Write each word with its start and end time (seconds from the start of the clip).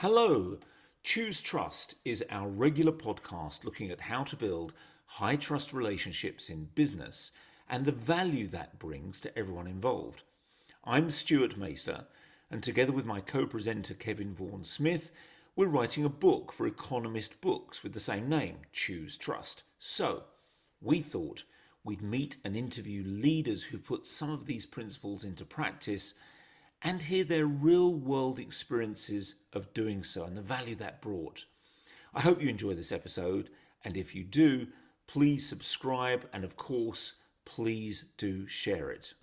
Hello. 0.00 0.56
Choose 1.02 1.42
Trust 1.42 1.96
is 2.04 2.22
our 2.30 2.46
regular 2.46 2.92
podcast 2.92 3.64
looking 3.64 3.90
at 3.90 3.98
how 3.98 4.22
to 4.22 4.36
build 4.36 4.72
high 5.06 5.34
trust 5.34 5.72
relationships 5.72 6.50
in 6.50 6.68
business 6.76 7.32
and 7.68 7.84
the 7.84 7.90
value 7.90 8.46
that 8.46 8.78
brings 8.78 9.18
to 9.20 9.36
everyone 9.36 9.66
involved. 9.66 10.22
I'm 10.84 11.10
Stuart 11.10 11.58
Maister, 11.58 12.04
and 12.48 12.62
together 12.62 12.92
with 12.92 13.06
my 13.06 13.20
co 13.20 13.44
presenter 13.44 13.92
Kevin 13.92 14.36
Vaughan 14.36 14.62
Smith, 14.62 15.10
we're 15.56 15.66
writing 15.66 16.04
a 16.04 16.08
book 16.08 16.52
for 16.52 16.68
Economist 16.68 17.40
Books 17.40 17.82
with 17.82 17.92
the 17.92 17.98
same 17.98 18.28
name, 18.28 18.58
Choose 18.72 19.16
Trust. 19.16 19.64
So, 19.80 20.22
we 20.80 21.00
thought 21.00 21.42
we'd 21.82 22.02
meet 22.02 22.36
and 22.44 22.56
interview 22.56 23.02
leaders 23.04 23.64
who 23.64 23.78
put 23.78 24.06
some 24.06 24.30
of 24.30 24.46
these 24.46 24.64
principles 24.64 25.24
into 25.24 25.44
practice 25.44 26.14
and 26.82 27.02
hear 27.02 27.24
their 27.24 27.46
real 27.46 27.92
world 27.92 28.38
experiences 28.38 29.34
of 29.52 29.72
doing 29.74 30.04
so 30.04 30.24
and 30.24 30.36
the 30.36 30.42
value 30.42 30.76
that 30.76 31.02
brought. 31.02 31.44
I 32.14 32.20
hope 32.20 32.40
you 32.40 32.48
enjoy 32.48 32.74
this 32.74 32.92
episode, 32.92 33.50
and 33.84 33.96
if 33.96 34.14
you 34.14 34.22
do, 34.22 34.68
please 35.08 35.48
subscribe 35.48 36.28
and, 36.32 36.44
of 36.44 36.56
course, 36.56 37.14
please 37.44 38.04
do 38.16 38.46
share 38.46 38.90
it. 38.90 39.14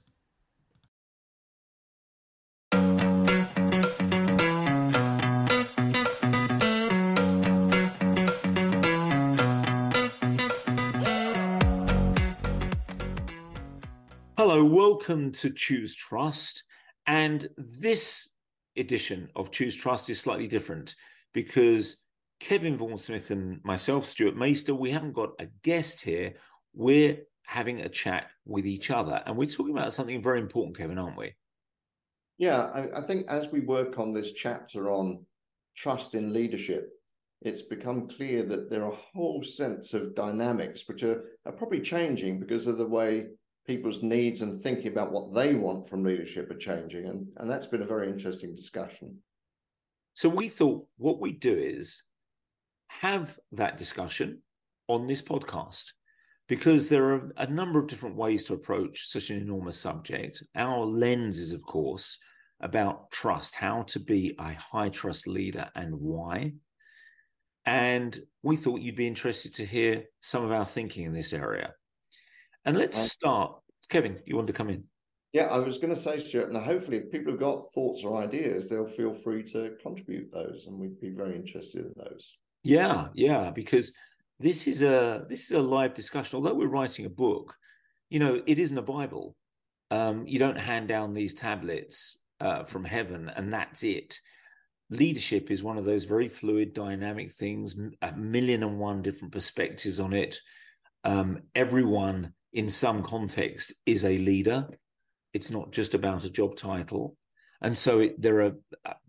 Hello, 14.38 14.64
welcome 14.64 15.32
to 15.32 15.50
Choose 15.50 15.96
Trust. 15.96 16.64
And 17.08 17.48
this 17.58 18.30
edition 18.78 19.30
of 19.36 19.52
Choose 19.52 19.76
Trust 19.76 20.10
is 20.10 20.20
slightly 20.20 20.48
different 20.48 20.96
because 21.34 22.02
Kevin 22.40 22.78
Vaughan 22.78 22.98
Smith 22.98 23.32
and 23.32 23.64
myself, 23.64 24.06
Stuart 24.06 24.36
Maister, 24.36 24.74
we 24.74 24.92
haven't 24.92 25.14
got 25.14 25.32
a 25.40 25.48
guest 25.64 26.02
here. 26.02 26.34
We're 26.74 27.18
having 27.46 27.82
a 27.82 27.90
chat 27.90 28.28
with 28.46 28.66
each 28.66 28.92
other. 28.92 29.22
And 29.26 29.38
we're 29.38 29.48
talking 29.48 29.78
about 29.78 29.94
something 29.94 30.22
very 30.22 30.40
important, 30.40 30.78
Kevin, 30.78 30.98
aren't 30.98 31.18
we? 31.18 31.34
Yeah, 32.38 32.64
I, 32.64 33.00
I 33.00 33.02
think 33.02 33.28
as 33.28 33.52
we 33.52 33.62
work 33.62 33.98
on 33.98 34.12
this 34.12 34.34
chapter 34.34 34.92
on 34.92 35.26
trust 35.76 36.16
in 36.16 36.34
leadership, 36.34 36.90
it's 37.42 37.62
become 37.62 38.08
clear 38.08 38.44
that 38.44 38.70
there 38.70 38.86
are 38.86 38.98
whole 39.14 39.44
sense 39.44 39.94
of 39.94 40.16
dynamics 40.16 40.88
which 40.88 41.04
are, 41.04 41.24
are 41.46 41.52
probably 41.52 41.82
changing 41.82 42.40
because 42.40 42.68
of 42.68 42.78
the 42.78 42.86
way 42.86 43.28
people's 43.66 44.04
needs 44.04 44.42
and 44.42 44.62
thinking 44.62 44.88
about 44.88 45.12
what 45.12 45.34
they 45.34 45.56
want 45.56 45.88
from 45.88 46.04
leadership 46.04 46.52
are 46.52 46.58
changing. 46.58 47.08
And, 47.08 47.28
and 47.38 47.50
that's 47.50 47.68
been 47.68 47.82
a 47.82 47.88
very 47.88 48.10
interesting 48.10 48.56
discussion. 48.56 49.18
So 50.14 50.30
we 50.30 50.50
thought 50.50 50.86
what 50.98 51.20
we 51.20 51.34
do 51.34 51.54
is 51.54 52.04
have 52.88 53.38
that 53.54 53.78
discussion 53.78 54.42
on 54.88 55.08
this 55.08 55.22
podcast 55.22 55.84
because 56.48 56.88
there 56.88 57.10
are 57.10 57.32
a 57.38 57.48
number 57.48 57.80
of 57.80 57.88
different 57.88 58.16
ways 58.16 58.44
to 58.46 58.54
approach 58.54 59.08
such 59.08 59.30
an 59.30 59.42
enormous 59.42 59.80
subject. 59.80 60.44
Our 60.56 60.86
lens 60.86 61.40
is, 61.40 61.52
of 61.52 61.64
course, 61.64 62.18
about 62.62 63.12
trust, 63.12 63.56
how 63.56 63.84
to 63.84 64.00
be 64.00 64.36
a 64.40 64.54
high 64.54 64.90
trust 64.90 65.28
leader 65.28 65.70
and 65.76 65.94
why. 65.96 66.54
And 67.66 68.18
we 68.44 68.58
thought 68.58 68.82
you'd 68.82 68.96
be 68.96 69.08
interested 69.08 69.56
to 69.56 69.66
hear 69.66 70.04
some 70.22 70.46
of 70.46 70.52
our 70.52 70.66
thinking 70.66 71.06
in 71.06 71.14
this 71.14 71.34
area. 71.34 71.74
And 72.66 72.78
let's 72.78 72.98
start. 72.98 73.56
Kevin, 73.90 74.20
you 74.26 74.36
want 74.36 74.48
to 74.48 74.54
come 74.54 74.70
in? 74.70 74.84
Yeah, 75.34 75.46
I 75.48 75.60
was 75.60 75.78
going 75.78 75.94
to 75.94 76.00
say, 76.00 76.18
Stuart, 76.18 76.50
and 76.50 76.58
hopefully, 76.58 76.98
if 76.98 77.12
people 77.12 77.34
have 77.34 77.42
got 77.42 77.72
thoughts 77.74 78.04
or 78.04 78.24
ideas, 78.24 78.68
they'll 78.68 78.88
feel 78.88 79.14
free 79.14 79.44
to 79.52 79.76
contribute 79.82 80.32
those, 80.32 80.66
and 80.66 80.80
we'd 80.80 81.00
be 81.00 81.10
very 81.10 81.36
interested 81.36 81.86
in 81.86 81.94
those. 81.98 82.38
Yeah, 82.64 83.10
yeah, 83.14 83.52
because 83.52 83.92
this 84.40 84.68
is 84.68 84.82
a 84.82 85.26
this 85.30 85.46
is 85.46 85.52
a 85.52 85.62
live 85.62 85.94
discussion. 85.94 86.38
Although 86.38 86.56
we're 86.56 86.68
writing 86.68 87.06
a 87.06 87.10
book, 87.10 87.54
you 88.10 88.20
know, 88.20 88.42
it 88.48 88.60
isn't 88.60 88.78
a 88.78 88.82
Bible. 88.82 89.36
Um, 89.92 90.26
you 90.26 90.40
don't 90.40 90.58
hand 90.58 90.88
down 90.88 91.14
these 91.14 91.36
tablets 91.36 92.18
uh, 92.40 92.64
from 92.64 92.84
heaven, 92.84 93.30
and 93.36 93.54
that's 93.54 93.84
it. 93.84 94.18
Leadership 94.90 95.52
is 95.52 95.64
one 95.64 95.78
of 95.78 95.86
those 95.86 96.06
very 96.06 96.30
fluid, 96.30 96.74
dynamic 96.74 97.34
things. 97.34 97.76
A 98.02 98.14
million 98.14 98.64
and 98.64 98.80
one 98.80 99.02
different 99.02 99.34
perspectives 99.34 100.00
on 100.00 100.14
it. 100.14 100.38
Um, 101.04 101.42
everyone 101.54 102.34
in 102.56 102.70
some 102.70 103.04
context 103.04 103.74
is 103.86 104.06
a 104.06 104.18
leader. 104.18 104.68
It's 105.34 105.52
not 105.52 105.72
just 105.72 105.94
about 105.94 106.24
a 106.24 106.30
job 106.30 106.56
title, 106.56 107.18
and 107.62 107.78
so 107.78 108.00
it, 108.00 108.20
there 108.20 108.42
are 108.42 108.54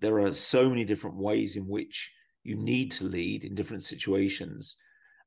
there 0.00 0.18
are 0.18 0.32
so 0.32 0.68
many 0.68 0.84
different 0.84 1.16
ways 1.16 1.54
in 1.54 1.66
which 1.68 2.12
you 2.42 2.56
need 2.56 2.90
to 2.92 3.04
lead 3.04 3.44
in 3.44 3.54
different 3.54 3.84
situations, 3.84 4.76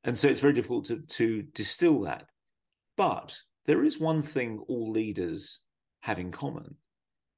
and 0.04 0.18
so 0.18 0.28
it's 0.28 0.42
very 0.42 0.52
difficult 0.52 0.84
to 0.86 1.00
to 1.00 1.42
distill 1.54 2.02
that. 2.02 2.26
But 2.98 3.34
there 3.64 3.84
is 3.84 3.98
one 3.98 4.20
thing 4.20 4.62
all 4.68 4.90
leaders 4.90 5.60
have 6.00 6.18
in 6.18 6.30
common, 6.30 6.76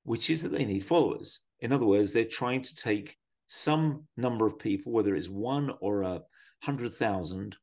which 0.03 0.31
is 0.31 0.43
that 0.43 0.51
they 0.51 0.65
need 0.65 0.85
followers. 0.85 1.39
In 1.61 1.73
other 1.73 1.87
words, 1.87 2.13
they're 2.13 2.25
trying 2.25 2.63
to 2.63 2.75
take 2.75 3.17
some 3.47 4.09
number 4.17 4.47
of 4.47 4.59
people, 4.59 4.91
whether 4.91 5.15
it's 5.15 5.29
one 5.29 5.71
or 5.81 6.03
a 6.03 6.23
hundred 6.65 6.93
thousand, 6.95 7.57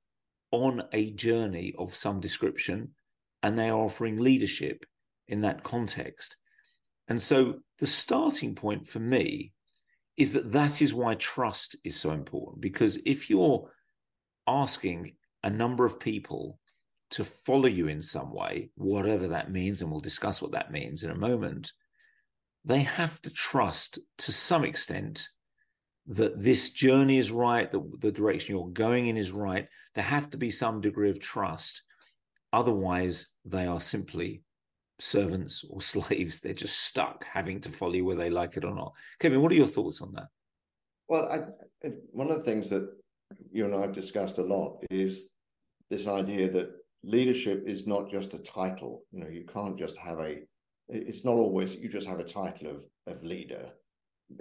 on 0.51 0.83
a 0.93 1.11
journey 1.11 1.73
of 1.77 1.93
some 1.97 2.21
description 2.21 2.93
and 3.43 3.57
they 3.57 3.69
are 3.69 3.79
offering 3.79 4.17
leadership 4.19 4.85
in 5.27 5.41
that 5.41 5.63
context. 5.63 6.35
And 7.07 7.21
so 7.21 7.59
the 7.79 7.87
starting 7.87 8.55
point 8.55 8.87
for 8.87 8.99
me 8.99 9.53
is 10.17 10.33
that 10.33 10.51
that 10.51 10.81
is 10.81 10.93
why 10.93 11.15
trust 11.15 11.75
is 11.83 11.97
so 11.97 12.11
important. 12.11 12.61
Because 12.61 12.99
if 13.05 13.29
you're 13.29 13.69
asking 14.47 15.13
a 15.43 15.49
number 15.49 15.85
of 15.85 15.99
people 15.99 16.59
to 17.11 17.23
follow 17.23 17.67
you 17.67 17.87
in 17.87 18.01
some 18.01 18.33
way, 18.33 18.69
whatever 18.75 19.29
that 19.29 19.51
means, 19.51 19.81
and 19.81 19.89
we'll 19.89 20.01
discuss 20.01 20.41
what 20.41 20.51
that 20.51 20.71
means 20.71 21.03
in 21.03 21.11
a 21.11 21.15
moment, 21.15 21.71
they 22.65 22.81
have 22.81 23.21
to 23.21 23.29
trust 23.29 23.99
to 24.17 24.31
some 24.31 24.65
extent 24.65 25.27
that 26.07 26.41
this 26.41 26.71
journey 26.71 27.17
is 27.17 27.31
right, 27.31 27.71
that 27.71 28.01
the 28.01 28.11
direction 28.11 28.55
you're 28.55 28.69
going 28.69 29.07
in 29.07 29.17
is 29.17 29.31
right. 29.31 29.67
There 29.95 30.03
have 30.03 30.29
to 30.31 30.37
be 30.37 30.51
some 30.51 30.81
degree 30.81 31.09
of 31.09 31.19
trust 31.19 31.81
Otherwise, 32.53 33.27
they 33.45 33.65
are 33.65 33.81
simply 33.81 34.43
servants 34.99 35.63
or 35.69 35.81
slaves. 35.81 36.39
They're 36.39 36.53
just 36.53 36.83
stuck 36.83 37.25
having 37.25 37.59
to 37.61 37.71
follow 37.71 37.93
you 37.93 38.05
whether 38.05 38.23
they 38.23 38.29
like 38.29 38.57
it 38.57 38.65
or 38.65 38.73
not. 38.75 38.93
Kevin, 39.19 39.41
what 39.41 39.51
are 39.51 39.55
your 39.55 39.67
thoughts 39.67 40.01
on 40.01 40.13
that? 40.13 40.27
Well, 41.07 41.29
I, 41.31 41.89
one 42.11 42.29
of 42.29 42.37
the 42.37 42.43
things 42.43 42.69
that 42.69 42.87
you 43.51 43.65
and 43.65 43.75
I 43.75 43.81
have 43.81 43.93
discussed 43.93 44.37
a 44.37 44.43
lot 44.43 44.83
is 44.91 45.29
this 45.89 46.07
idea 46.07 46.51
that 46.51 46.71
leadership 47.03 47.63
is 47.65 47.87
not 47.87 48.09
just 48.09 48.33
a 48.33 48.39
title. 48.39 49.03
You 49.11 49.21
know, 49.21 49.29
you 49.29 49.45
can't 49.51 49.77
just 49.77 49.97
have 49.97 50.19
a. 50.19 50.37
It's 50.87 51.25
not 51.25 51.35
always 51.35 51.75
you 51.75 51.89
just 51.89 52.07
have 52.07 52.19
a 52.19 52.23
title 52.23 52.69
of 52.69 52.83
of 53.07 53.23
leader. 53.23 53.69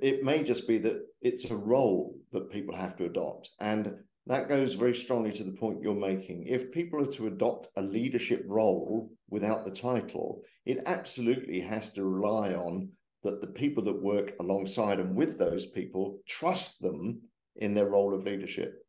It 0.03 0.23
may 0.23 0.43
just 0.43 0.69
be 0.69 0.79
that 0.79 1.01
it's 1.23 1.51
a 1.51 1.57
role 1.57 2.15
that 2.33 2.51
people 2.51 2.77
have 2.77 2.97
to 2.97 3.07
adopt, 3.07 3.51
and 3.61 3.95
that 4.29 4.49
goes 4.49 4.75
very 4.75 4.95
strongly 4.95 5.33
to 5.33 5.43
the 5.45 5.53
point 5.53 5.83
you're 5.83 5.95
making. 5.95 6.47
If 6.47 6.71
people 6.71 7.03
are 7.03 7.13
to 7.13 7.29
adopt 7.29 7.69
a 7.77 7.83
leadership 7.83 8.45
role 8.47 9.11
without 9.31 9.65
the 9.65 9.71
title, 9.71 10.43
it 10.67 10.83
absolutely 10.85 11.61
has 11.61 11.91
to 11.93 12.05
rely 12.05 12.53
on 12.53 12.91
that 13.25 13.41
the 13.41 13.47
people 13.47 13.83
that 13.85 14.03
work 14.03 14.33
alongside 14.39 15.01
and 15.01 15.17
with 15.17 15.39
those 15.39 15.65
people 15.67 16.21
trust 16.29 16.81
them 16.83 17.23
in 17.57 17.73
their 17.73 17.89
role 17.89 18.15
of 18.15 18.25
leadership. 18.25 18.85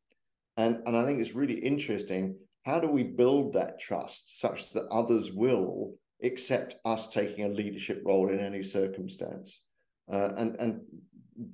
And, 0.58 0.82
and 0.86 0.98
I 0.98 1.06
think 1.06 1.22
it's 1.22 1.34
really 1.34 1.60
interesting. 1.60 2.36
How 2.64 2.82
do 2.82 2.90
we 2.90 3.04
build 3.04 3.54
that 3.54 3.80
trust 3.80 4.42
such 4.42 4.74
that 4.74 4.88
others 4.92 5.32
will 5.32 5.96
accept 6.22 6.76
us 6.84 7.08
taking 7.08 7.46
a 7.46 7.50
leadership 7.50 8.04
role 8.06 8.30
in 8.30 8.40
any 8.40 8.62
circumstance? 8.62 9.64
Uh, 10.12 10.32
and, 10.36 10.56
and 10.60 10.82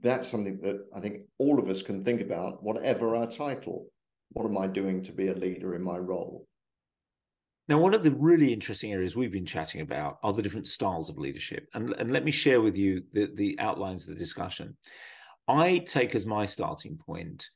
that's 0.02 0.28
something 0.28 0.60
that 0.62 0.86
I 0.96 1.00
think 1.00 1.22
all 1.38 1.60
of 1.60 1.70
us 1.70 1.82
can 1.82 2.04
think 2.04 2.22
about, 2.22 2.64
whatever 2.64 3.16
our 3.16 3.28
title. 3.28 3.88
What 4.32 4.46
am 4.46 4.58
I 4.58 4.68
doing 4.68 5.04
to 5.04 5.12
be 5.12 5.28
a 5.28 5.34
leader 5.34 5.76
in 5.76 5.84
my 5.84 5.98
role? 5.98 6.48
Now, 7.68 7.80
one 7.80 7.94
of 7.94 8.04
the 8.04 8.12
really 8.12 8.54
interesting 8.54 8.94
areas 8.94 9.16
we've 9.16 9.32
been 9.32 9.46
chatting 9.46 9.82
about 9.82 10.18
are 10.24 10.34
the 10.34 10.42
different 10.42 10.68
styles 10.68 11.10
of 11.10 11.18
leadership. 11.18 11.68
And, 11.74 11.94
and 11.98 12.12
let 12.12 12.24
me 12.24 12.32
share 12.32 12.62
with 12.62 12.78
you 12.78 13.04
the, 13.14 13.30
the 13.34 13.60
outlines 13.60 14.04
of 14.04 14.14
the 14.14 14.20
discussion. 14.20 14.78
I 15.48 15.80
take 15.80 16.16
as 16.16 16.26
my 16.26 16.46
starting 16.46 16.98
point 16.98 17.48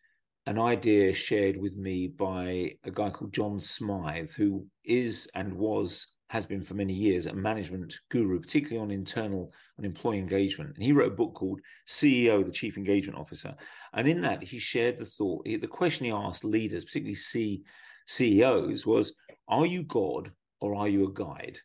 an 0.46 0.58
idea 0.58 1.14
shared 1.14 1.58
with 1.58 1.78
me 1.78 2.08
by 2.08 2.72
a 2.84 2.92
guy 2.92 3.10
called 3.12 3.34
John 3.34 3.60
Smythe, 3.60 4.32
who 4.32 4.66
is 4.84 5.28
and 5.36 5.54
was 5.54 6.08
has 6.30 6.46
been 6.46 6.62
for 6.62 6.76
many 6.76 6.94
years 6.94 7.26
a 7.26 7.34
management 7.34 8.00
guru, 8.10 8.40
particularly 8.40 8.82
on 8.82 8.92
internal 8.92 9.52
and 9.78 9.86
employee 9.86 10.20
engagement. 10.20 10.72
And 10.76 10.84
he 10.84 10.92
wrote 10.92 11.12
a 11.12 11.16
book 11.16 11.34
called 11.34 11.60
CEO, 11.88 12.46
the 12.46 12.52
Chief 12.52 12.78
Engagement 12.78 13.20
Officer. 13.20 13.56
And 13.94 14.08
in 14.08 14.22
that, 14.22 14.44
he 14.44 14.60
shared 14.60 15.00
the 15.00 15.06
thought, 15.06 15.44
the 15.46 15.68
question 15.68 16.06
he 16.06 16.12
asked 16.12 16.44
leaders, 16.44 16.86
particularly 16.86 17.16
C, 17.16 17.64
CEOs, 18.08 18.86
was 18.86 19.14
Are 19.48 19.66
you 19.66 19.84
God 19.84 20.32
or 20.62 20.76
are 20.76 20.88
you 20.88 21.08
a 21.08 21.14
guide? 21.14 21.60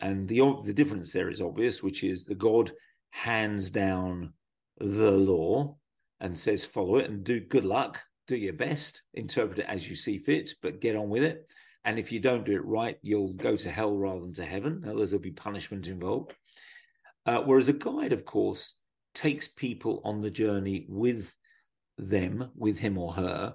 And 0.00 0.28
the, 0.28 0.40
the 0.64 0.72
difference 0.72 1.12
there 1.12 1.30
is 1.30 1.40
obvious, 1.40 1.82
which 1.82 2.04
is 2.04 2.24
the 2.24 2.34
God 2.34 2.72
hands 3.10 3.70
down 3.70 4.32
the 4.78 5.10
law 5.10 5.76
and 6.20 6.38
says 6.38 6.64
follow 6.64 6.96
it 6.96 7.10
and 7.10 7.24
do 7.24 7.40
good 7.40 7.64
luck, 7.64 8.00
do 8.28 8.36
your 8.36 8.52
best, 8.52 9.02
interpret 9.14 9.58
it 9.58 9.66
as 9.68 9.88
you 9.88 9.96
see 9.96 10.18
fit, 10.18 10.52
but 10.62 10.80
get 10.80 10.96
on 10.96 11.08
with 11.08 11.24
it. 11.24 11.48
And 11.84 11.98
if 11.98 12.10
you 12.10 12.20
don't 12.20 12.46
do 12.46 12.52
it 12.52 12.64
right, 12.64 12.98
you'll 13.02 13.34
go 13.34 13.56
to 13.56 13.70
hell 13.70 13.96
rather 13.96 14.20
than 14.20 14.32
to 14.34 14.44
heaven. 14.44 14.80
There'll 14.80 15.18
be 15.18 15.32
punishment 15.32 15.86
involved. 15.86 16.32
Uh, 17.26 17.40
whereas 17.40 17.68
a 17.68 17.74
guide, 17.74 18.12
of 18.12 18.24
course, 18.24 18.76
takes 19.14 19.48
people 19.48 20.00
on 20.04 20.20
the 20.20 20.30
journey 20.30 20.86
with 20.88 21.34
them, 21.98 22.50
with 22.56 22.78
him 22.78 22.98
or 22.98 23.12
her, 23.14 23.54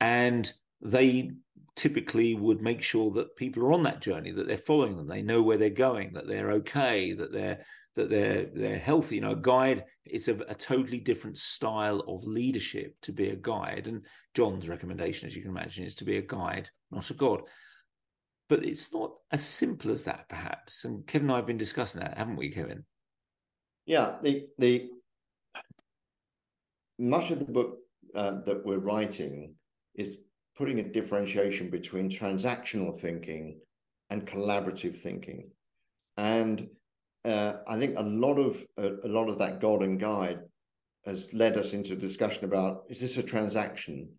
and 0.00 0.52
they 0.80 1.30
typically 1.76 2.34
would 2.34 2.60
make 2.60 2.82
sure 2.82 3.10
that 3.12 3.36
people 3.36 3.62
are 3.62 3.72
on 3.72 3.82
that 3.84 4.00
journey, 4.00 4.32
that 4.32 4.46
they're 4.46 4.56
following 4.56 4.96
them, 4.96 5.06
they 5.06 5.22
know 5.22 5.42
where 5.42 5.56
they're 5.56 5.70
going, 5.70 6.12
that 6.12 6.26
they're 6.26 6.52
okay, 6.52 7.12
that 7.14 7.32
they're 7.32 7.64
that 7.96 8.10
they're 8.10 8.46
they're 8.54 8.78
healthy. 8.78 9.16
You 9.16 9.22
know, 9.22 9.32
a 9.32 9.36
guide 9.36 9.84
it's 10.04 10.28
a, 10.28 10.34
a 10.48 10.54
totally 10.54 10.98
different 10.98 11.38
style 11.38 12.00
of 12.08 12.24
leadership 12.24 12.94
to 13.02 13.12
be 13.12 13.30
a 13.30 13.36
guide. 13.36 13.86
And 13.86 14.04
John's 14.34 14.68
recommendation, 14.68 15.26
as 15.26 15.36
you 15.36 15.42
can 15.42 15.50
imagine, 15.50 15.84
is 15.84 15.94
to 15.96 16.04
be 16.04 16.18
a 16.18 16.22
guide, 16.22 16.70
not 16.90 17.10
a 17.10 17.14
god. 17.14 17.42
But 18.48 18.64
it's 18.64 18.88
not 18.92 19.12
as 19.30 19.44
simple 19.44 19.92
as 19.92 20.04
that, 20.04 20.28
perhaps. 20.28 20.84
And 20.84 21.06
Kevin 21.06 21.28
and 21.28 21.32
I 21.32 21.36
have 21.36 21.46
been 21.46 21.56
discussing 21.56 22.00
that, 22.00 22.18
haven't 22.18 22.36
we, 22.36 22.50
Kevin? 22.50 22.84
Yeah, 23.86 24.16
the 24.22 24.46
the 24.58 24.90
much 26.98 27.30
of 27.30 27.38
the 27.38 27.44
book 27.44 27.78
uh, 28.14 28.42
that 28.44 28.64
we're 28.64 28.78
writing 28.78 29.54
is 29.94 30.16
putting 30.56 30.80
a 30.80 30.92
differentiation 30.92 31.70
between 31.70 32.10
transactional 32.10 32.98
thinking 32.98 33.58
and 34.10 34.26
collaborative 34.26 34.96
thinking. 34.96 35.50
And 36.16 36.68
uh, 37.24 37.54
I 37.66 37.78
think 37.78 37.98
a 37.98 38.02
lot 38.02 38.38
of 38.38 38.64
uh, 38.78 38.96
a 39.04 39.08
lot 39.08 39.28
of 39.28 39.38
that 39.38 39.60
God 39.60 39.82
and 39.82 39.98
guide 39.98 40.40
has 41.06 41.32
led 41.32 41.56
us 41.56 41.72
into 41.72 41.94
a 41.94 41.96
discussion 41.96 42.44
about 42.44 42.84
is 42.88 43.00
this 43.00 43.16
a 43.16 43.22
transaction 43.22 44.10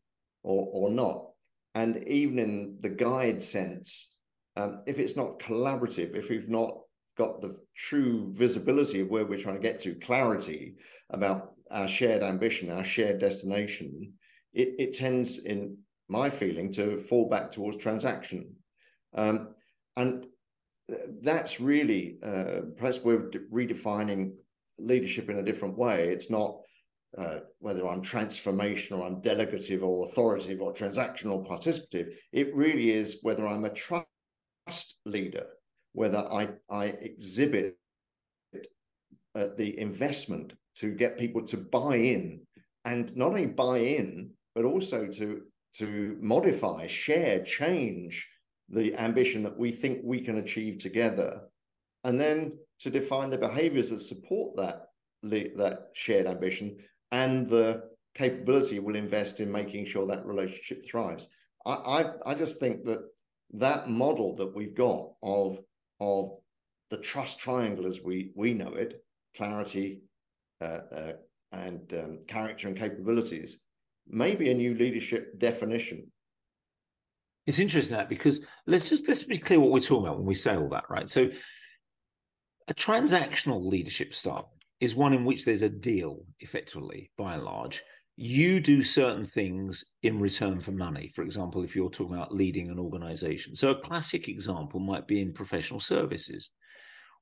or 0.43 0.69
or 0.71 0.89
not? 0.89 1.30
And 1.75 2.03
even 2.07 2.39
in 2.39 2.77
the 2.81 2.89
guide 2.89 3.41
sense, 3.41 4.11
um, 4.57 4.83
if 4.85 4.99
it's 4.99 5.15
not 5.15 5.39
collaborative, 5.39 6.15
if 6.15 6.29
we've 6.29 6.49
not 6.49 6.77
got 7.17 7.41
the 7.41 7.55
true 7.75 8.33
visibility 8.35 9.01
of 9.01 9.09
where 9.09 9.25
we're 9.25 9.39
trying 9.39 9.55
to 9.55 9.61
get 9.61 9.79
to, 9.81 9.95
clarity 9.95 10.75
about 11.11 11.53
our 11.69 11.87
shared 11.87 12.23
ambition, 12.23 12.69
our 12.69 12.83
shared 12.83 13.19
destination, 13.19 14.13
it, 14.53 14.75
it 14.77 14.93
tends 14.93 15.39
in 15.39 15.77
my 16.09 16.29
feeling 16.29 16.71
to 16.73 16.97
fall 16.97 17.29
back 17.29 17.51
towards 17.51 17.77
transaction. 17.77 18.53
Um, 19.15 19.55
and 19.95 20.25
that's 21.21 21.59
really, 21.59 22.17
uh, 22.23 22.61
perhaps 22.77 23.01
we're 23.01 23.29
redefining 23.51 24.33
leadership 24.77 25.29
in 25.29 25.39
a 25.39 25.43
different 25.43 25.77
way. 25.77 26.09
It's 26.09 26.29
not 26.29 26.59
uh, 27.17 27.39
whether 27.59 27.87
I'm 27.87 28.01
transformational, 28.01 29.05
I'm 29.05 29.21
delegative 29.21 29.83
or 29.83 30.07
authoritative 30.07 30.61
or 30.61 30.73
transactional 30.73 31.45
participative. 31.45 32.13
It 32.31 32.55
really 32.55 32.91
is 32.91 33.19
whether 33.21 33.45
I'm 33.45 33.65
a 33.65 33.69
trust 33.69 34.99
leader, 35.05 35.47
whether 35.93 36.19
I, 36.19 36.49
I 36.69 36.85
exhibit 36.85 37.77
uh, 39.35 39.47
the 39.57 39.77
investment 39.79 40.53
to 40.75 40.93
get 40.93 41.17
people 41.17 41.45
to 41.47 41.57
buy 41.57 41.95
in 41.95 42.41
and 42.85 43.15
not 43.15 43.29
only 43.29 43.45
buy 43.45 43.77
in, 43.77 44.31
but 44.55 44.65
also 44.65 45.07
to 45.07 45.41
to 45.73 46.17
modify, 46.19 46.85
share, 46.85 47.41
change 47.43 48.27
the 48.67 48.93
ambition 48.95 49.41
that 49.43 49.57
we 49.57 49.71
think 49.71 49.99
we 50.03 50.19
can 50.19 50.39
achieve 50.39 50.79
together, 50.79 51.41
and 52.03 52.19
then 52.19 52.57
to 52.79 52.89
define 52.89 53.29
the 53.29 53.37
behaviors 53.37 53.89
that 53.89 54.01
support 54.01 54.57
that 54.57 54.87
that 55.23 55.89
shared 55.93 56.25
ambition 56.25 56.77
and 57.11 57.49
the 57.49 57.83
capability 58.15 58.79
will 58.79 58.95
invest 58.95 59.39
in 59.39 59.51
making 59.51 59.85
sure 59.85 60.05
that 60.07 60.25
relationship 60.25 60.85
thrives. 60.85 61.27
I, 61.65 61.73
I, 61.73 62.31
I 62.31 62.35
just 62.35 62.59
think 62.59 62.85
that 62.85 63.01
that 63.53 63.89
model 63.89 64.35
that 64.37 64.55
we've 64.55 64.75
got 64.75 65.11
of 65.21 65.59
of 65.99 66.31
the 66.89 66.97
trust 66.97 67.39
triangle 67.39 67.85
as 67.85 68.01
we 68.01 68.31
we 68.35 68.53
know 68.53 68.73
it, 68.73 69.03
clarity, 69.35 70.01
uh, 70.61 70.79
uh, 70.95 71.13
and 71.51 71.93
um, 71.93 72.19
character 72.27 72.67
and 72.67 72.77
capabilities, 72.77 73.59
maybe 74.07 74.49
a 74.49 74.53
new 74.53 74.73
leadership 74.75 75.37
definition. 75.39 76.11
It's 77.47 77.59
interesting 77.59 77.97
that 77.97 78.09
because 78.09 78.45
let's 78.67 78.89
just 78.89 79.07
let's 79.07 79.23
be 79.23 79.37
clear 79.37 79.59
what 79.59 79.71
we're 79.71 79.79
talking 79.79 80.05
about 80.05 80.17
when 80.17 80.27
we 80.27 80.35
say 80.35 80.55
all 80.55 80.69
that, 80.69 80.89
right? 80.89 81.09
So 81.09 81.29
a 82.67 82.73
transactional 82.73 83.63
leadership 83.65 84.13
style 84.13 84.53
is 84.81 84.95
one 84.95 85.13
in 85.13 85.23
which 85.23 85.45
there's 85.45 85.61
a 85.61 85.69
deal, 85.69 86.25
effectively, 86.39 87.11
by 87.17 87.35
and 87.35 87.43
large. 87.43 87.83
You 88.17 88.59
do 88.59 88.81
certain 88.81 89.25
things 89.25 89.85
in 90.03 90.19
return 90.19 90.59
for 90.59 90.71
money. 90.71 91.07
For 91.15 91.21
example, 91.21 91.63
if 91.63 91.75
you're 91.75 91.89
talking 91.89 92.15
about 92.15 92.33
leading 92.33 92.69
an 92.69 92.79
organization. 92.79 93.55
So, 93.55 93.71
a 93.71 93.81
classic 93.81 94.27
example 94.27 94.79
might 94.79 95.07
be 95.07 95.21
in 95.21 95.33
professional 95.33 95.79
services, 95.79 96.49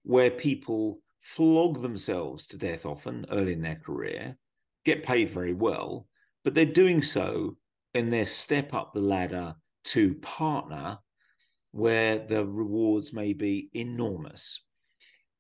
where 0.04 0.32
people 0.32 1.02
flog 1.22 1.82
themselves 1.82 2.48
to 2.48 2.58
death 2.58 2.86
often 2.86 3.26
early 3.30 3.54
in 3.54 3.62
their 3.62 3.76
career, 3.76 4.38
get 4.86 5.04
paid 5.04 5.30
very 5.30 5.54
well, 5.54 6.08
but 6.44 6.54
they're 6.54 6.66
doing 6.66 7.02
so 7.02 7.58
in 7.94 8.10
their 8.10 8.26
step 8.26 8.74
up 8.74 8.94
the 8.94 9.02
ladder 9.02 9.54
to 9.84 10.16
partner 10.16 10.98
where 11.72 12.20
the 12.20 12.46
rewards 12.46 13.14
may 13.14 13.34
be 13.34 13.70
enormous. 13.74 14.62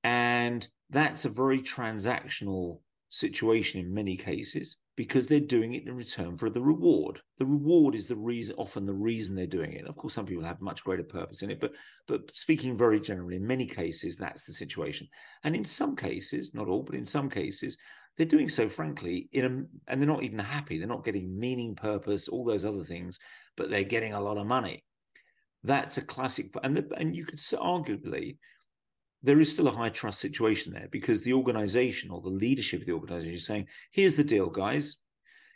And 0.04 0.68
that's 0.90 1.26
a 1.26 1.30
very 1.30 1.62
transactional 1.62 2.80
situation 3.10 3.80
in 3.80 3.94
many 3.94 4.16
cases 4.16 4.78
because 4.96 5.28
they're 5.28 5.40
doing 5.40 5.74
it 5.74 5.88
in 5.88 5.96
return 5.96 6.38
for 6.38 6.50
the 6.50 6.62
reward. 6.62 7.20
The 7.38 7.46
reward 7.46 7.96
is 7.96 8.08
the 8.08 8.16
reason, 8.16 8.56
often 8.58 8.86
the 8.86 8.94
reason 8.94 9.34
they're 9.34 9.48
doing 9.48 9.74
it. 9.74 9.88
Of 9.88 9.96
course, 9.96 10.14
some 10.14 10.26
people 10.26 10.44
have 10.44 10.62
much 10.62 10.84
greater 10.84 11.04
purpose 11.04 11.42
in 11.42 11.50
it, 11.50 11.60
but 11.60 11.72
but 12.08 12.30
speaking 12.34 12.78
very 12.78 13.00
generally, 13.00 13.38
in 13.38 13.48
many 13.48 13.66
cases, 13.66 14.18
that's 14.18 14.46
the 14.46 14.54
situation. 14.54 15.08
And 15.44 15.56
in 15.56 15.64
some 15.64 15.96
cases, 15.96 16.54
not 16.54 16.68
all, 16.68 16.84
but 16.84 16.96
in 16.96 17.06
some 17.06 17.30
cases, 17.30 17.78
they're 18.18 18.26
doing 18.26 18.50
so 18.50 18.68
frankly 18.68 19.30
in 19.32 19.46
a, 19.46 19.92
and 19.92 20.02
they're 20.02 20.08
not 20.08 20.24
even 20.24 20.40
happy. 20.40 20.78
They're 20.78 20.88
not 20.88 21.06
getting 21.06 21.40
meaning, 21.40 21.76
purpose, 21.76 22.28
all 22.28 22.44
those 22.44 22.66
other 22.66 22.84
things, 22.84 23.18
but 23.56 23.70
they're 23.70 23.84
getting 23.84 24.14
a 24.14 24.22
lot 24.22 24.38
of 24.38 24.46
money. 24.46 24.84
That's 25.64 25.98
a 25.98 26.02
classic, 26.02 26.54
and 26.62 26.76
the, 26.76 26.88
and 26.98 27.16
you 27.16 27.26
could 27.26 27.40
arguably 27.40 28.38
there 29.22 29.40
is 29.42 29.52
still 29.52 29.68
a 29.68 29.72
high 29.72 29.90
trust 29.90 30.20
situation 30.20 30.74
there 30.74 30.88
because 30.92 31.22
the 31.22 31.34
organization 31.34 32.10
or 32.10 32.22
the 32.22 32.30
leadership 32.30 32.82
of 32.82 32.86
the 32.86 32.94
organization 32.94 33.34
is 33.34 33.46
saying, 33.46 33.68
here's 33.92 34.16
the 34.16 34.24
deal, 34.24 34.50
guys. 34.50 34.98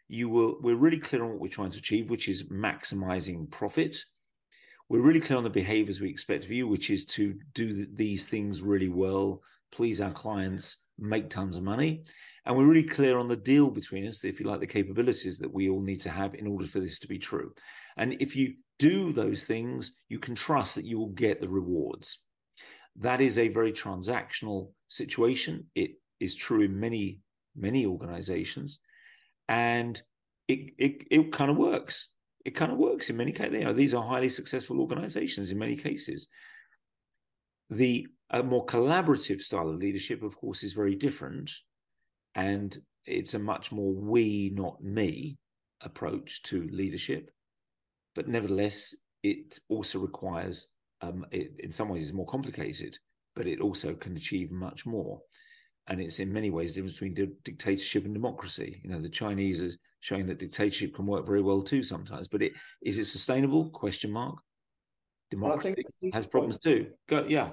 You 0.10 0.30
will 0.30 0.58
we're 0.62 0.76
really 0.76 1.00
clear 1.00 1.24
on 1.24 1.32
what 1.32 1.40
we're 1.40 1.48
trying 1.48 1.72
to 1.72 1.78
achieve, 1.78 2.10
which 2.10 2.28
is 2.28 2.50
maximizing 2.50 3.50
profit. 3.50 3.98
We're 4.90 5.02
really 5.02 5.22
clear 5.22 5.38
on 5.38 5.46
the 5.46 5.50
behaviors 5.50 6.02
we 6.02 6.10
expect 6.10 6.44
of 6.44 6.52
you, 6.52 6.68
which 6.68 6.90
is 6.90 7.06
to 7.06 7.34
do 7.54 7.88
these 7.96 8.26
things 8.26 8.62
really 8.62 8.90
well, 8.90 9.42
please 9.72 10.02
our 10.02 10.12
clients, 10.12 10.84
make 11.00 11.30
tons 11.30 11.58
of 11.58 11.64
money. 11.64 12.04
And 12.46 12.56
we're 12.56 12.66
really 12.66 12.84
clear 12.84 13.18
on 13.18 13.30
the 13.30 13.38
deal 13.38 13.70
between 13.70 14.06
us, 14.06 14.26
if 14.26 14.40
you 14.40 14.46
like, 14.46 14.60
the 14.60 14.68
capabilities 14.68 15.40
that 15.40 15.52
we 15.52 15.70
all 15.70 15.82
need 15.82 16.02
to 16.02 16.10
have 16.10 16.36
in 16.36 16.46
order 16.46 16.68
for 16.68 16.82
this 16.82 17.00
to 17.00 17.08
be 17.08 17.18
true. 17.18 17.54
And 17.96 18.18
if 18.20 18.36
you 18.36 18.56
do 18.78 19.14
those 19.14 19.46
things, 19.46 19.98
you 20.10 20.20
can 20.20 20.36
trust 20.36 20.76
that 20.76 20.86
you 20.86 21.00
will 21.00 21.10
get 21.12 21.40
the 21.40 21.48
rewards. 21.48 22.20
That 22.98 23.22
is 23.22 23.38
a 23.38 23.48
very 23.48 23.72
transactional 23.72 24.72
situation. 24.88 25.66
It 25.76 25.92
is 26.20 26.36
true 26.36 26.62
in 26.62 26.80
many, 26.80 27.20
many 27.56 27.86
organizations. 27.86 28.80
And 29.50 30.02
it, 30.48 30.74
it, 30.78 31.04
it 31.10 31.32
kind 31.32 31.50
of 31.50 31.58
works. 31.58 32.10
It 32.46 32.52
kind 32.52 32.72
of 32.72 32.78
works 32.78 33.10
in 33.10 33.18
many 33.18 33.32
cases. 33.32 33.54
You 33.54 33.66
know, 33.66 33.74
these 33.74 33.94
are 33.94 34.04
highly 34.04 34.30
successful 34.30 34.80
organizations 34.80 35.52
in 35.52 35.58
many 35.58 35.76
cases. 35.76 36.28
The 37.70 38.08
more 38.44 38.66
collaborative 38.66 39.42
style 39.42 39.70
of 39.70 39.78
leadership, 39.78 40.24
of 40.24 40.36
course, 40.36 40.64
is 40.64 40.74
very 40.74 40.96
different. 40.96 41.52
And 42.36 42.78
it's 43.06 43.34
a 43.34 43.40
much 43.40 43.72
more 43.72 43.94
we, 43.94 44.52
not 44.56 44.84
me 44.84 45.38
approach 45.82 46.44
to 46.44 46.68
leadership. 46.72 47.32
But 48.16 48.28
nevertheless, 48.28 48.94
it 49.24 49.60
also 49.70 50.00
requires 50.00 50.68
um, 51.04 51.26
it, 51.32 51.52
in 51.60 51.72
some 51.72 51.90
ways 51.90 52.04
is 52.04 52.14
more 52.14 52.26
complicated, 52.26 52.98
but 53.36 53.48
it 53.48 53.60
also 53.60 53.94
can 53.94 54.16
achieve 54.16 54.52
much 54.52 54.86
more. 54.86 55.20
And 55.88 56.00
it's 56.00 56.20
in 56.20 56.32
many 56.32 56.50
ways 56.50 56.74
the 56.74 56.76
difference 56.76 56.94
between 56.94 57.14
di- 57.14 57.36
dictatorship 57.44 58.06
and 58.06 58.14
democracy. 58.14 58.80
You 58.84 58.92
know, 58.92 59.02
the 59.02 59.10
Chinese 59.10 59.62
are 59.62 59.72
showing 60.00 60.26
that 60.28 60.40
dictatorship 60.40 60.96
can 60.96 61.06
work 61.06 61.26
very 61.26 61.42
well 61.42 61.62
too 61.62 61.84
sometimes, 61.84 62.28
but 62.28 62.42
it 62.42 62.54
is 62.82 62.98
it 62.98 63.06
sustainable? 63.06 63.70
Question 63.70 64.12
mark. 64.12 64.38
Democracy 65.30 65.76
well, 66.02 66.12
has 66.14 66.26
problems 66.26 66.60
too. 66.60 66.88
Go, 67.10 67.26
yeah. 67.28 67.52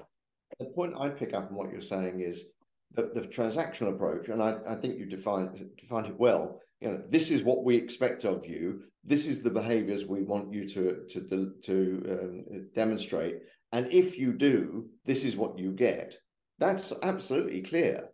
The 0.59 0.67
point 0.67 0.93
I 0.97 1.09
pick 1.09 1.33
up 1.33 1.49
on 1.49 1.55
what 1.55 1.71
you're 1.71 1.81
saying 1.81 2.21
is 2.21 2.45
that 2.93 3.13
the 3.13 3.21
transactional 3.21 3.95
approach, 3.95 4.29
and 4.29 4.41
I, 4.41 4.57
I 4.67 4.75
think 4.75 4.97
you 4.97 5.05
defined 5.05 5.49
defined 5.77 6.07
it 6.07 6.17
well. 6.17 6.59
You 6.81 6.89
know, 6.89 7.01
this 7.07 7.29
is 7.29 7.43
what 7.43 7.63
we 7.63 7.75
expect 7.75 8.25
of 8.25 8.45
you. 8.45 8.81
This 9.03 9.27
is 9.27 9.41
the 9.41 9.51
behaviors 9.51 10.05
we 10.05 10.23
want 10.23 10.51
you 10.51 10.67
to 10.69 11.05
to 11.09 11.53
to 11.61 11.75
um, 12.13 12.67
demonstrate. 12.73 13.37
And 13.71 13.91
if 13.91 14.17
you 14.17 14.33
do 14.33 14.89
this 15.05 15.23
is 15.23 15.37
what 15.37 15.57
you 15.57 15.71
get. 15.71 16.15
That's 16.59 16.93
absolutely 17.01 17.61
clear. 17.61 18.09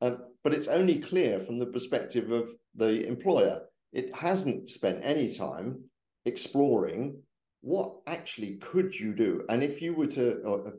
Um, 0.00 0.18
but 0.44 0.54
it's 0.54 0.68
only 0.68 0.98
clear 0.98 1.40
from 1.40 1.58
the 1.58 1.66
perspective 1.66 2.30
of 2.30 2.50
the 2.74 3.06
employer. 3.06 3.62
It 3.92 4.14
hasn't 4.14 4.70
spent 4.70 5.00
any 5.02 5.28
time 5.28 5.84
exploring 6.24 7.20
what 7.60 7.96
actually 8.06 8.56
could 8.56 8.98
you 8.98 9.12
do, 9.14 9.44
and 9.48 9.64
if 9.64 9.82
you 9.82 9.94
were 9.94 10.06
to, 10.06 10.72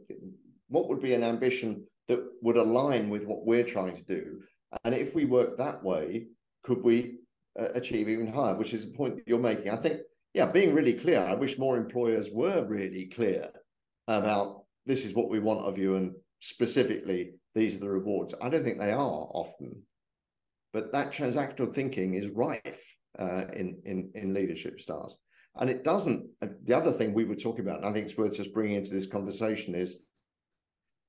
what 0.70 0.88
would 0.88 1.02
be 1.02 1.14
an 1.14 1.24
ambition 1.24 1.84
that 2.08 2.24
would 2.42 2.56
align 2.56 3.10
with 3.10 3.26
what 3.26 3.46
we're 3.46 3.66
trying 3.66 3.98
to 3.98 4.04
do, 4.04 4.42
and 4.86 4.96
if 4.96 5.14
we 5.14 5.26
work 5.26 5.58
that 5.58 5.84
way, 5.84 6.28
could 6.64 6.84
we 6.84 7.18
uh, 7.60 7.70
achieve 7.74 8.10
even 8.10 8.28
higher? 8.28 8.56
Which 8.56 8.74
is 8.74 8.86
the 8.86 8.98
point 8.98 9.16
that 9.16 9.28
you're 9.28 9.40
making. 9.40 9.70
I 9.70 9.78
think, 9.78 10.02
yeah, 10.34 10.46
being 10.46 10.74
really 10.74 10.94
clear. 10.94 11.22
I 11.22 11.34
wish 11.34 11.58
more 11.58 11.78
employers 11.78 12.30
were 12.32 12.66
really 12.66 13.06
clear 13.08 13.50
about 14.08 14.64
this 14.86 15.06
is 15.06 15.14
what 15.14 15.30
we 15.30 15.40
want 15.40 15.66
of 15.66 15.78
you, 15.78 15.96
and 15.96 16.14
specifically 16.42 17.34
these 17.56 17.78
are 17.78 17.82
the 17.82 17.90
rewards. 17.90 18.34
I 18.42 18.50
don't 18.50 18.64
think 18.64 18.80
they 18.80 18.92
are 18.92 19.28
often, 19.32 19.84
but 20.74 20.92
that 20.92 21.12
transactional 21.12 21.74
thinking 21.74 22.16
is 22.16 22.30
rife 22.32 22.98
uh, 23.20 23.46
in 23.54 23.80
in 23.86 24.12
in 24.16 24.34
leadership 24.34 24.80
styles, 24.80 25.18
and 25.60 25.70
it 25.70 25.84
doesn't. 25.84 26.28
The 26.64 26.76
other 26.76 26.92
thing 26.92 27.14
we 27.14 27.26
were 27.26 27.36
talking 27.36 27.66
about, 27.66 27.80
and 27.80 27.88
I 27.88 27.94
think 27.94 28.06
it's 28.06 28.18
worth 28.18 28.36
just 28.36 28.54
bringing 28.54 28.78
into 28.78 28.94
this 28.94 29.08
conversation 29.08 29.76
is, 29.76 30.02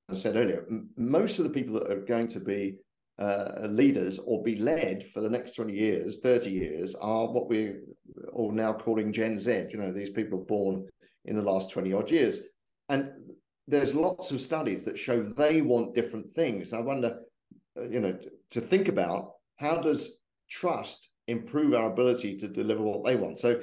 I 0.09 0.13
said 0.13 0.35
earlier, 0.35 0.65
m- 0.69 0.89
most 0.97 1.39
of 1.39 1.45
the 1.45 1.51
people 1.51 1.75
that 1.75 1.91
are 1.91 2.01
going 2.01 2.27
to 2.29 2.39
be 2.39 2.77
uh, 3.21 3.67
leaders 3.69 4.19
or 4.25 4.41
be 4.41 4.55
led 4.55 5.05
for 5.07 5.21
the 5.21 5.29
next 5.29 5.55
20 5.55 5.73
years, 5.73 6.19
30 6.19 6.49
years 6.49 6.95
are 6.95 7.27
what 7.27 7.47
we're 7.47 7.79
all 8.33 8.51
now 8.51 8.73
calling 8.73 9.13
Gen 9.13 9.37
Z. 9.37 9.67
You 9.69 9.77
know, 9.77 9.91
these 9.91 10.09
people 10.09 10.39
born 10.39 10.87
in 11.25 11.35
the 11.35 11.41
last 11.43 11.69
20 11.69 11.93
odd 11.93 12.09
years. 12.09 12.39
And 12.89 13.11
there's 13.67 13.93
lots 13.93 14.31
of 14.31 14.41
studies 14.41 14.83
that 14.85 14.97
show 14.97 15.21
they 15.21 15.61
want 15.61 15.93
different 15.93 16.33
things. 16.33 16.73
I 16.73 16.79
wonder, 16.79 17.19
uh, 17.77 17.87
you 17.87 18.01
know, 18.01 18.17
to 18.49 18.59
think 18.59 18.87
about 18.87 19.33
how 19.57 19.77
does 19.77 20.17
trust 20.49 21.09
improve 21.27 21.75
our 21.75 21.91
ability 21.91 22.37
to 22.37 22.47
deliver 22.47 22.81
what 22.81 23.05
they 23.05 23.15
want. 23.15 23.37
So, 23.37 23.61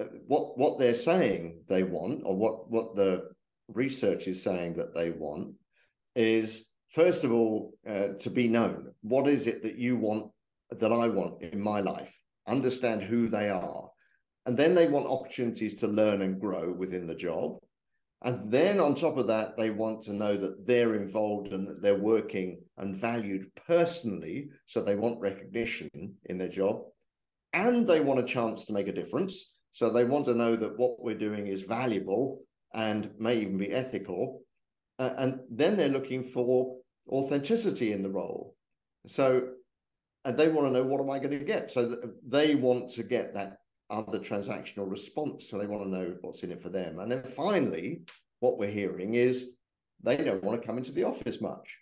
uh, 0.00 0.04
what 0.26 0.56
what 0.58 0.78
they're 0.78 0.94
saying 0.94 1.60
they 1.68 1.82
want, 1.82 2.22
or 2.24 2.36
what 2.36 2.70
what 2.70 2.96
the 2.96 3.28
research 3.68 4.26
is 4.28 4.42
saying 4.42 4.74
that 4.76 4.94
they 4.94 5.10
want, 5.10 5.54
is 6.16 6.70
first 6.94 7.24
of 7.24 7.32
all 7.32 7.74
uh, 7.88 8.08
to 8.20 8.30
be 8.30 8.48
known. 8.48 8.92
What 9.02 9.26
is 9.26 9.46
it 9.46 9.62
that 9.64 9.76
you 9.76 9.96
want 9.96 10.30
that 10.70 10.92
I 10.92 11.08
want 11.08 11.42
in 11.42 11.60
my 11.60 11.80
life? 11.80 12.16
Understand 12.46 13.02
who 13.02 13.28
they 13.28 13.50
are, 13.50 13.90
and 14.46 14.56
then 14.56 14.74
they 14.74 14.86
want 14.86 15.06
opportunities 15.06 15.76
to 15.76 15.88
learn 15.88 16.22
and 16.22 16.40
grow 16.40 16.72
within 16.72 17.06
the 17.06 17.14
job. 17.14 17.58
And 18.22 18.50
then 18.50 18.80
on 18.80 18.94
top 18.94 19.18
of 19.18 19.26
that, 19.26 19.56
they 19.56 19.68
want 19.68 20.02
to 20.04 20.14
know 20.14 20.36
that 20.36 20.66
they're 20.66 20.94
involved 20.94 21.52
and 21.52 21.68
that 21.68 21.82
they're 21.82 21.98
working 21.98 22.62
and 22.78 22.96
valued 22.96 23.50
personally. 23.66 24.48
So 24.64 24.80
they 24.80 24.94
want 24.94 25.20
recognition 25.20 25.90
in 26.24 26.38
their 26.38 26.48
job 26.48 26.84
and 27.52 27.86
they 27.86 28.00
want 28.00 28.20
a 28.20 28.24
chance 28.24 28.64
to 28.64 28.72
make 28.72 28.88
a 28.88 28.92
difference. 28.92 29.52
So 29.72 29.90
they 29.90 30.04
want 30.04 30.24
to 30.26 30.34
know 30.34 30.56
that 30.56 30.78
what 30.78 31.02
we're 31.02 31.18
doing 31.18 31.48
is 31.48 31.64
valuable 31.64 32.40
and 32.72 33.10
may 33.18 33.36
even 33.36 33.58
be 33.58 33.72
ethical. 33.72 34.40
Uh, 34.98 35.10
and 35.18 35.40
then 35.50 35.76
they're 35.76 35.88
looking 35.88 36.22
for 36.22 36.76
authenticity 37.08 37.92
in 37.92 38.02
the 38.02 38.10
role. 38.10 38.56
So 39.06 39.48
and 40.24 40.38
they 40.38 40.48
want 40.48 40.66
to 40.66 40.72
know 40.72 40.82
what 40.82 41.00
am 41.00 41.10
I 41.10 41.18
going 41.18 41.38
to 41.38 41.44
get? 41.44 41.70
So 41.70 41.96
they 42.26 42.54
want 42.54 42.90
to 42.92 43.02
get 43.02 43.34
that 43.34 43.58
other 43.90 44.18
transactional 44.18 44.90
response. 44.90 45.48
So 45.48 45.58
they 45.58 45.66
want 45.66 45.84
to 45.84 45.88
know 45.90 46.14
what's 46.22 46.42
in 46.42 46.52
it 46.52 46.62
for 46.62 46.70
them. 46.70 46.98
And 46.98 47.10
then 47.12 47.22
finally, 47.22 48.02
what 48.40 48.58
we're 48.58 48.70
hearing 48.70 49.14
is 49.14 49.50
they 50.02 50.16
don't 50.16 50.42
want 50.42 50.60
to 50.60 50.66
come 50.66 50.78
into 50.78 50.92
the 50.92 51.04
office 51.04 51.40
much. 51.40 51.78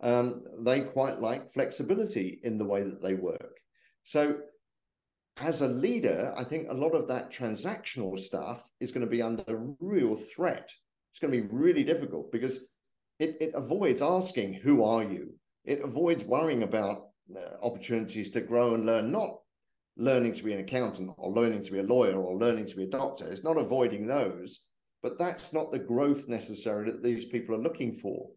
Um, 0.00 0.44
they 0.60 0.80
quite 0.80 1.20
like 1.20 1.50
flexibility 1.50 2.40
in 2.42 2.58
the 2.58 2.64
way 2.64 2.82
that 2.82 3.02
they 3.02 3.14
work. 3.14 3.58
So, 4.04 4.38
as 5.40 5.60
a 5.60 5.68
leader, 5.68 6.34
I 6.36 6.42
think 6.42 6.68
a 6.68 6.74
lot 6.74 6.96
of 6.96 7.06
that 7.08 7.30
transactional 7.30 8.18
stuff 8.18 8.68
is 8.80 8.90
going 8.90 9.06
to 9.06 9.10
be 9.10 9.22
under 9.22 9.44
real 9.78 10.16
threat. 10.16 10.68
It's 11.12 11.20
going 11.20 11.32
to 11.32 11.40
be 11.40 11.54
really 11.54 11.84
difficult 11.84 12.32
because 12.32 12.64
it, 13.18 13.36
it 13.40 13.54
avoids 13.54 14.02
asking, 14.02 14.54
Who 14.54 14.84
are 14.84 15.04
you? 15.04 15.34
It 15.64 15.80
avoids 15.82 16.24
worrying 16.24 16.62
about 16.62 17.08
uh, 17.34 17.64
opportunities 17.64 18.30
to 18.30 18.40
grow 18.40 18.74
and 18.74 18.86
learn, 18.86 19.10
not 19.10 19.38
learning 19.96 20.32
to 20.34 20.44
be 20.44 20.52
an 20.52 20.60
accountant 20.60 21.10
or 21.16 21.32
learning 21.32 21.62
to 21.62 21.72
be 21.72 21.80
a 21.80 21.82
lawyer 21.82 22.16
or 22.16 22.36
learning 22.36 22.66
to 22.66 22.76
be 22.76 22.84
a 22.84 22.88
doctor. 22.88 23.28
It's 23.28 23.44
not 23.44 23.58
avoiding 23.58 24.06
those, 24.06 24.60
but 25.02 25.18
that's 25.18 25.52
not 25.52 25.72
the 25.72 25.78
growth 25.78 26.28
necessarily 26.28 26.92
that 26.92 27.02
these 27.02 27.24
people 27.24 27.54
are 27.54 27.62
looking 27.62 27.92
for. 27.92 28.30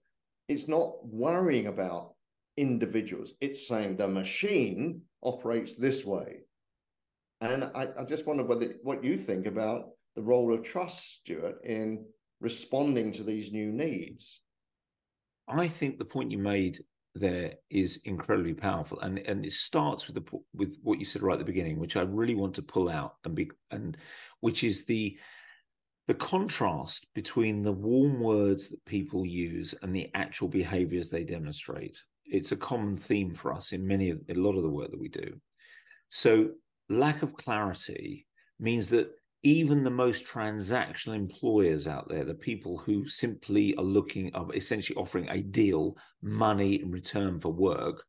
It's 0.48 0.68
not 0.68 1.06
worrying 1.06 1.68
about 1.68 2.16
individuals. 2.58 3.34
It's 3.42 3.68
saying 3.68 3.96
the 3.96 4.08
machine 4.08 5.02
operates 5.22 5.76
this 5.76 6.04
way. 6.04 6.40
And 7.40 7.64
I, 7.76 7.88
I 7.98 8.04
just 8.04 8.28
wonder 8.28 8.44
whether 8.44 8.76
what 8.84 9.04
you 9.04 9.18
think 9.18 9.46
about 9.46 9.90
the 10.16 10.22
role 10.22 10.54
of 10.54 10.64
trust, 10.64 11.22
Stuart, 11.22 11.64
in 11.64 12.06
responding 12.40 13.12
to 13.14 13.24
these 13.24 13.52
new 13.52 13.72
needs. 13.72 14.41
I 15.48 15.68
think 15.68 15.98
the 15.98 16.06
point 16.06 16.32
you 16.32 16.38
made 16.38 16.80
there 17.14 17.56
is 17.70 18.00
incredibly 18.06 18.54
powerful, 18.54 19.00
and 19.02 19.20
and 19.20 19.46
it 19.46 19.52
starts 19.52 20.08
with 20.08 20.16
the 20.16 20.40
with 20.54 20.80
what 20.82 21.00
you 21.00 21.06
said 21.06 21.22
right 21.22 21.34
at 21.34 21.40
the 21.40 21.46
beginning, 21.46 21.80
which 21.80 21.98
I 21.98 22.02
really 22.02 22.36
want 22.36 22.56
to 22.56 22.62
pull 22.62 22.90
out 22.90 23.16
and 23.26 23.36
be 23.36 23.52
and 23.72 23.98
which 24.40 24.64
is 24.64 24.86
the 24.86 25.18
the 26.08 26.14
contrast 26.16 27.06
between 27.14 27.62
the 27.62 27.72
warm 27.72 28.20
words 28.20 28.70
that 28.70 28.84
people 28.86 29.26
use 29.26 29.76
and 29.82 29.96
the 29.96 30.10
actual 30.14 30.48
behaviors 30.48 31.10
they 31.10 31.24
demonstrate. 31.24 31.98
It's 32.26 32.52
a 32.52 32.58
common 32.58 32.98
theme 32.98 33.34
for 33.34 33.54
us 33.54 33.72
in 33.72 33.86
many 33.86 34.10
of 34.10 34.22
a 34.30 34.34
lot 34.34 34.56
of 34.56 34.64
the 34.64 34.70
work 34.70 34.92
that 34.92 35.00
we 35.00 35.10
do. 35.10 35.40
So 36.10 36.50
lack 36.90 37.24
of 37.24 37.36
clarity 37.36 38.28
means 38.60 38.90
that 38.90 39.12
even 39.44 39.84
the 39.84 39.90
most 39.90 40.26
transactional 40.26 41.16
employers 41.16 41.88
out 41.88 42.08
there, 42.08 42.24
the 42.24 42.34
people 42.34 42.78
who 42.78 43.08
simply 43.08 43.76
are 43.76 43.84
looking 43.84 44.34
of 44.36 44.54
essentially 44.56 44.96
offering 44.96 45.28
a 45.30 45.42
deal, 45.42 45.98
money 46.22 46.76
in 46.76 46.92
return 46.92 47.40
for 47.40 47.52
work, 47.52 48.04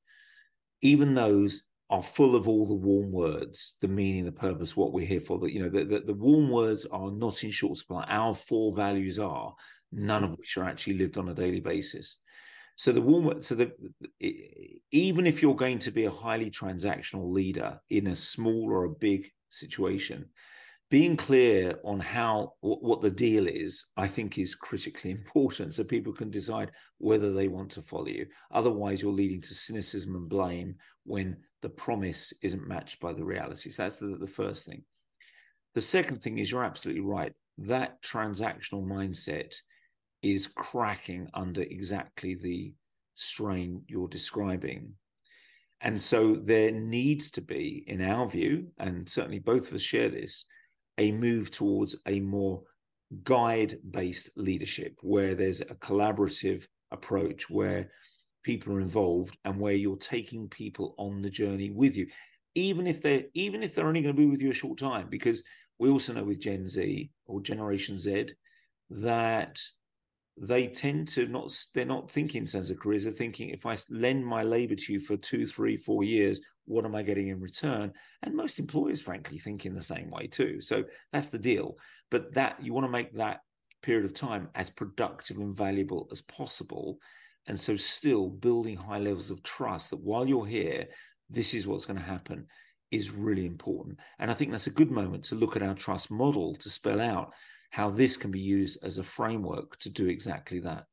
even 0.83 1.15
those 1.15 1.63
are 1.89 2.03
full 2.03 2.37
of 2.37 2.49
all 2.49 2.67
the 2.67 2.75
warm 2.75 3.13
words, 3.13 3.77
the 3.81 3.89
meaning, 3.89 4.25
the 4.25 4.33
purpose, 4.33 4.77
what 4.77 4.93
we're 4.93 5.07
here 5.07 5.21
for. 5.21 5.39
That 5.39 5.53
you 5.53 5.63
know, 5.63 5.69
the, 5.69 5.85
the, 5.85 6.01
the 6.01 6.15
warm 6.15 6.51
words 6.51 6.87
are 6.87 7.11
not 7.11 7.45
in 7.45 7.51
short 7.51 7.79
supply. 7.79 8.05
Our 8.09 8.35
four 8.35 8.75
values 8.75 9.19
are, 9.19 9.55
none 9.91 10.25
of 10.25 10.31
which 10.39 10.57
are 10.57 10.65
actually 10.65 10.99
lived 10.99 11.19
on 11.19 11.29
a 11.29 11.35
daily 11.35 11.61
basis. 11.61 12.19
So 12.77 12.93
the 12.93 13.03
warm, 13.03 13.43
so 13.43 13.55
the 13.55 13.73
even 14.91 15.27
if 15.27 15.43
you're 15.43 15.55
going 15.55 15.79
to 15.81 15.91
be 15.91 16.07
a 16.07 16.11
highly 16.11 16.51
transactional 16.51 17.31
leader 17.31 17.79
in 17.91 18.09
a 18.09 18.17
small 18.17 18.71
or 18.71 18.85
a 18.85 18.91
big 18.91 19.31
situation, 19.51 20.27
being 20.93 21.17
clear 21.17 21.79
on 21.85 21.99
how 21.99 22.53
what 22.61 23.01
the 23.01 23.11
deal 23.11 23.49
is 23.49 23.87
i 23.97 24.07
think 24.07 24.37
is 24.37 24.55
critically 24.55 25.11
important 25.21 25.75
so 25.75 25.83
people 25.83 26.13
can 26.13 26.31
decide 26.31 26.71
whether 26.99 27.33
they 27.33 27.49
want 27.49 27.71
to 27.71 27.81
follow 27.81 28.09
you. 28.09 28.27
Otherwise 28.53 29.01
you're 29.01 29.11
leading 29.11 29.41
to 29.41 29.55
cynicism 29.55 30.15
and 30.15 30.29
blame 30.29 30.75
when 31.05 31.35
the 31.63 31.69
promise 31.71 32.31
isn't 32.43 32.69
matched 32.69 33.01
by 33.01 33.11
the 33.11 33.25
reality 33.25 33.71
so 33.71 33.83
that's 33.83 33.97
the, 33.97 34.19
the 34.21 34.27
first 34.27 34.67
thing. 34.67 34.85
The 35.75 35.81
second 35.81 36.21
thing 36.21 36.37
is 36.37 36.51
you're 36.51 36.63
absolutely 36.63 37.01
right. 37.01 37.33
That 37.57 38.03
transactional 38.03 38.85
mindset 38.85 39.55
is 40.21 40.47
cracking 40.47 41.27
under 41.33 41.63
exactly 41.63 42.35
the 42.35 42.75
strain 43.15 43.83
you're 43.87 44.09
describing. 44.09 44.93
And 45.81 45.99
so 45.99 46.35
there 46.35 46.71
needs 46.71 47.31
to 47.31 47.41
be 47.41 47.83
in 47.87 48.03
our 48.03 48.29
view 48.29 48.67
and 48.79 49.09
certainly 49.09 49.39
both 49.39 49.69
of 49.69 49.75
us 49.75 49.81
share 49.81 50.11
this 50.11 50.45
a 50.99 51.13
move 51.13 51.51
towards 51.51 51.97
a 52.07 52.21
more 52.21 52.63
guide 53.25 53.79
based 53.91 54.31
leadership 54.37 54.97
where 55.03 55.35
there's 55.35 55.61
a 55.61 55.75
collaborative 55.77 56.67
approach 56.91 57.49
where 57.51 57.91
people 58.43 58.73
are 58.75 58.81
involved 58.81 59.37
and 59.45 59.59
where 59.59 59.75
you're 59.75 59.97
taking 59.97 60.49
people 60.49 60.95
on 60.99 61.23
the 61.23 61.31
journey 61.31 61.71
with 61.71 61.97
you. 61.97 62.07
Even 62.55 62.87
if 62.87 63.01
they're 63.01 63.25
even 63.35 63.63
if 63.63 63.75
they're 63.75 63.87
only 63.87 64.03
going 64.03 64.15
to 64.15 64.21
be 64.21 64.27
with 64.27 64.43
you 64.43 64.51
a 64.51 64.55
short 64.55 64.79
time 64.79 65.09
because 65.09 65.43
we 65.79 65.89
also 65.89 66.13
know 66.13 66.25
with 66.25 66.41
gen 66.41 66.67
z 66.67 67.11
or 67.27 67.41
generation 67.41 67.97
z 67.99 68.27
that 68.91 69.59
they 70.43 70.67
tend 70.67 71.09
to 71.09 71.27
not 71.29 71.57
they're 71.73 71.85
not 71.85 72.11
thinking 72.11 72.43
in 72.43 72.47
terms 72.47 72.71
of 72.71 72.79
careers 72.79 73.05
they're 73.05 73.13
thinking 73.13 73.51
if 73.51 73.65
i 73.65 73.77
lend 73.91 74.27
my 74.27 74.43
labor 74.43 74.75
to 74.75 74.93
you 74.93 74.99
for 75.01 75.17
two 75.17 75.47
three 75.47 75.77
four 75.77 76.03
years 76.03 76.41
what 76.67 76.85
am 76.85 76.95
i 76.95 77.03
getting 77.03 77.29
in 77.29 77.41
return? 77.41 77.93
And 78.23 78.35
most 78.35 78.59
employers 78.59 79.01
frankly 79.01 79.39
think 79.39 79.67
in 79.67 79.75
the 79.75 79.83
same 79.83 80.11
way 80.11 80.27
too. 80.27 80.61
So 80.61 80.85
that's 81.13 81.29
the 81.29 81.39
deal. 81.39 81.77
But 82.11 82.35
that 82.35 82.63
you 82.63 82.73
want 82.73 82.87
to 82.87 82.91
make 82.91 83.15
that 83.17 83.41
period 83.83 84.05
of 84.05 84.15
time 84.15 84.49
as 84.55 84.71
productive 84.71 85.39
and 85.39 85.55
valuable 85.55 86.09
as 86.13 86.23
possible. 86.23 86.99
And 87.47 87.59
so 87.59 87.77
still 87.77 88.29
building 88.29 88.77
high 88.77 88.99
levels 88.99 89.31
of 89.31 89.43
trust 89.43 89.91
that 89.91 90.01
while 90.01 90.27
you're 90.27 90.47
here 90.47 90.87
this 91.31 91.55
is 91.55 91.67
what's 91.67 91.87
going 91.87 91.99
to 91.99 92.05
happen 92.05 92.47
is 92.91 93.11
really 93.11 93.47
important. 93.47 93.99
And 94.19 94.31
i 94.31 94.35
think 94.35 94.51
that's 94.51 94.67
a 94.67 94.79
good 94.79 94.91
moment 94.91 95.25
to 95.25 95.35
look 95.35 95.57
at 95.57 95.63
our 95.63 95.75
trust 95.75 96.11
model 96.11 96.55
to 96.57 96.71
spell 96.71 97.01
out 97.01 97.33
how 97.73 97.89
this 97.89 98.19
can 98.19 98.31
be 98.31 98.39
used 98.39 98.79
as 98.85 98.99
a 98.99 99.03
framework 99.03 99.79
to 99.79 99.89
do 99.89 100.07
exactly 100.07 100.61
that. 100.61 100.85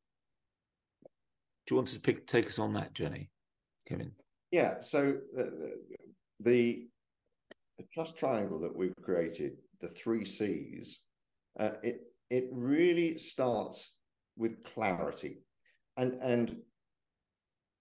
Do 1.67 1.75
you 1.75 1.75
want 1.75 1.89
to 1.89 1.99
pick, 1.99 2.25
take 2.25 2.47
us 2.47 2.57
on 2.57 2.73
that, 2.73 2.93
Jenny? 2.93 3.29
Kevin? 3.87 4.11
Yeah. 4.51 4.79
So 4.79 5.17
the, 5.35 5.73
the, 6.39 6.87
the 7.77 7.85
trust 7.93 8.17
triangle 8.17 8.59
that 8.61 8.75
we've 8.75 8.95
created, 9.03 9.57
the 9.81 9.89
three 9.89 10.25
C's, 10.25 11.01
uh, 11.59 11.71
it 11.83 12.01
it 12.29 12.47
really 12.51 13.17
starts 13.17 13.93
with 14.37 14.63
clarity, 14.63 15.39
and 15.97 16.13
and 16.21 16.57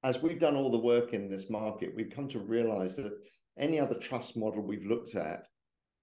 as 0.02 0.22
we've 0.22 0.40
done 0.40 0.56
all 0.56 0.70
the 0.70 0.78
work 0.78 1.12
in 1.12 1.28
this 1.28 1.50
market, 1.50 1.94
we've 1.94 2.10
come 2.10 2.28
to 2.28 2.38
realize 2.38 2.96
that 2.96 3.12
any 3.58 3.78
other 3.78 3.94
trust 3.94 4.36
model 4.36 4.62
we've 4.62 4.86
looked 4.86 5.14
at 5.16 5.44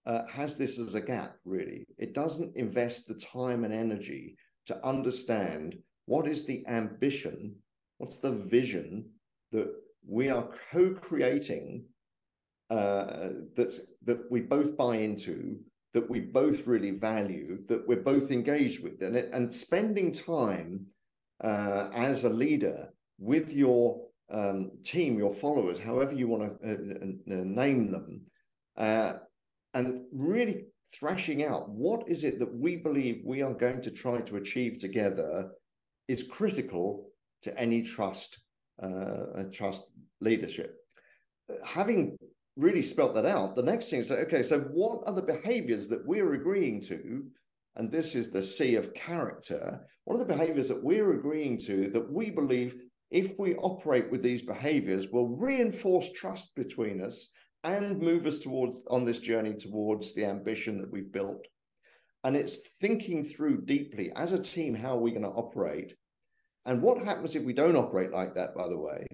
uh, 0.05 0.25
has 0.27 0.57
this 0.57 0.77
as 0.79 0.95
a 0.95 1.01
gap, 1.01 1.37
really. 1.45 1.85
It 1.97 2.13
doesn't 2.13 2.55
invest 2.55 3.07
the 3.07 3.15
time 3.15 3.63
and 3.63 3.73
energy 3.73 4.37
to 4.67 4.85
understand 4.85 5.77
what 6.05 6.27
is 6.27 6.45
the 6.45 6.65
ambition, 6.67 7.55
what's 7.97 8.17
the 8.17 8.31
vision 8.31 9.05
that 9.51 9.73
we 10.07 10.29
are 10.29 10.49
co-creating 10.71 11.85
uh, 12.69 13.29
that's 13.55 13.79
that 14.03 14.19
we 14.31 14.41
both 14.41 14.75
buy 14.75 14.97
into, 14.97 15.57
that 15.93 16.09
we 16.09 16.19
both 16.19 16.65
really 16.65 16.91
value, 16.91 17.59
that 17.67 17.87
we're 17.87 18.01
both 18.01 18.31
engaged 18.31 18.83
with, 18.83 19.01
and 19.01 19.15
it, 19.15 19.29
and 19.33 19.53
spending 19.53 20.11
time 20.11 20.85
uh, 21.43 21.89
as 21.93 22.23
a 22.23 22.29
leader 22.29 22.89
with 23.19 23.53
your 23.53 24.01
um, 24.31 24.71
team, 24.83 25.17
your 25.17 25.31
followers, 25.31 25.79
however 25.79 26.13
you 26.13 26.27
want 26.27 26.59
to 26.61 26.69
uh, 26.69 26.73
uh, 26.73 27.43
name 27.43 27.91
them, 27.91 28.21
uh, 28.77 29.13
and 29.75 30.01
really 30.11 30.65
thrashing 30.93 31.43
out 31.43 31.69
what 31.69 32.07
is 32.09 32.23
it 32.23 32.39
that 32.39 32.55
we 32.55 32.77
believe 32.77 33.21
we 33.23 33.41
are 33.41 33.53
going 33.53 33.81
to 33.81 33.91
try 33.91 34.21
to 34.21 34.37
achieve 34.37 34.79
together 34.79 35.51
is 36.07 36.23
critical 36.23 37.09
to 37.43 37.55
any 37.59 37.83
trust 37.83 38.39
uh, 38.81 39.43
trust 39.51 39.83
leadership. 40.21 40.77
Having 41.63 42.17
really 42.57 42.81
spelt 42.81 43.13
that 43.15 43.25
out, 43.25 43.55
the 43.55 43.63
next 43.63 43.89
thing 43.89 43.99
is 43.99 44.11
okay, 44.11 44.43
so 44.43 44.59
what 44.71 45.03
are 45.05 45.13
the 45.13 45.21
behaviors 45.21 45.87
that 45.89 46.05
we're 46.05 46.33
agreeing 46.33 46.81
to? 46.81 47.25
And 47.75 47.91
this 47.91 48.15
is 48.15 48.31
the 48.31 48.43
C 48.43 48.75
of 48.75 48.93
character. 48.93 49.85
What 50.05 50.15
are 50.15 50.19
the 50.19 50.33
behaviors 50.33 50.69
that 50.69 50.83
we're 50.83 51.13
agreeing 51.13 51.57
to 51.59 51.89
that 51.89 52.11
we 52.11 52.29
believe, 52.29 52.75
if 53.11 53.37
we 53.37 53.55
operate 53.55 54.09
with 54.09 54.23
these 54.23 54.41
behaviors, 54.41 55.09
will 55.09 55.35
reinforce 55.37 56.11
trust 56.13 56.55
between 56.55 57.01
us 57.01 57.29
and 57.65 57.99
move 57.99 58.25
us 58.25 58.39
towards 58.39 58.85
on 58.89 59.05
this 59.05 59.19
journey 59.19 59.53
towards 59.53 60.13
the 60.13 60.25
ambition 60.25 60.79
that 60.79 60.91
we've 60.91 61.11
built? 61.11 61.45
And 62.23 62.35
it's 62.35 62.59
thinking 62.79 63.23
through 63.23 63.65
deeply 63.65 64.11
as 64.15 64.31
a 64.31 64.41
team 64.41 64.73
how 64.73 64.97
are 64.97 65.01
we 65.01 65.11
going 65.11 65.23
to 65.23 65.29
operate 65.29 65.93
and 66.65 66.81
what 66.81 67.03
happens 67.05 67.35
if 67.35 67.43
we 67.43 67.53
don't 67.53 67.75
operate 67.75 68.11
like 68.11 68.33
that, 68.35 68.55
by 68.55 68.67
the 68.67 68.77
way, 68.77 69.05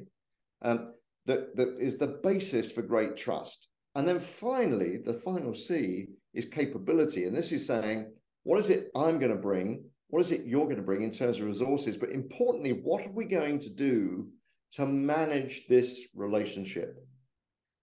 um, 0.61 0.93
that, 1.25 1.55
that 1.57 1.77
is 1.79 1.97
the 1.97 2.19
basis 2.23 2.71
for 2.71 2.81
great 2.81 3.17
trust. 3.17 3.67
And 3.95 4.07
then 4.07 4.19
finally, 4.19 4.97
the 4.97 5.13
final 5.13 5.53
C 5.53 6.07
is 6.33 6.45
capability. 6.45 7.25
And 7.25 7.35
this 7.35 7.51
is 7.51 7.67
saying, 7.67 8.11
what 8.43 8.57
is 8.57 8.69
it 8.69 8.89
I'm 8.95 9.19
going 9.19 9.31
to 9.31 9.37
bring? 9.37 9.83
What 10.07 10.21
is 10.21 10.31
it 10.31 10.45
you're 10.45 10.65
going 10.65 10.77
to 10.77 10.81
bring 10.81 11.03
in 11.03 11.11
terms 11.11 11.39
of 11.39 11.45
resources? 11.45 11.97
But 11.97 12.11
importantly, 12.11 12.71
what 12.71 13.05
are 13.05 13.11
we 13.11 13.25
going 13.25 13.59
to 13.59 13.69
do 13.69 14.29
to 14.73 14.85
manage 14.85 15.67
this 15.67 16.01
relationship? 16.15 17.05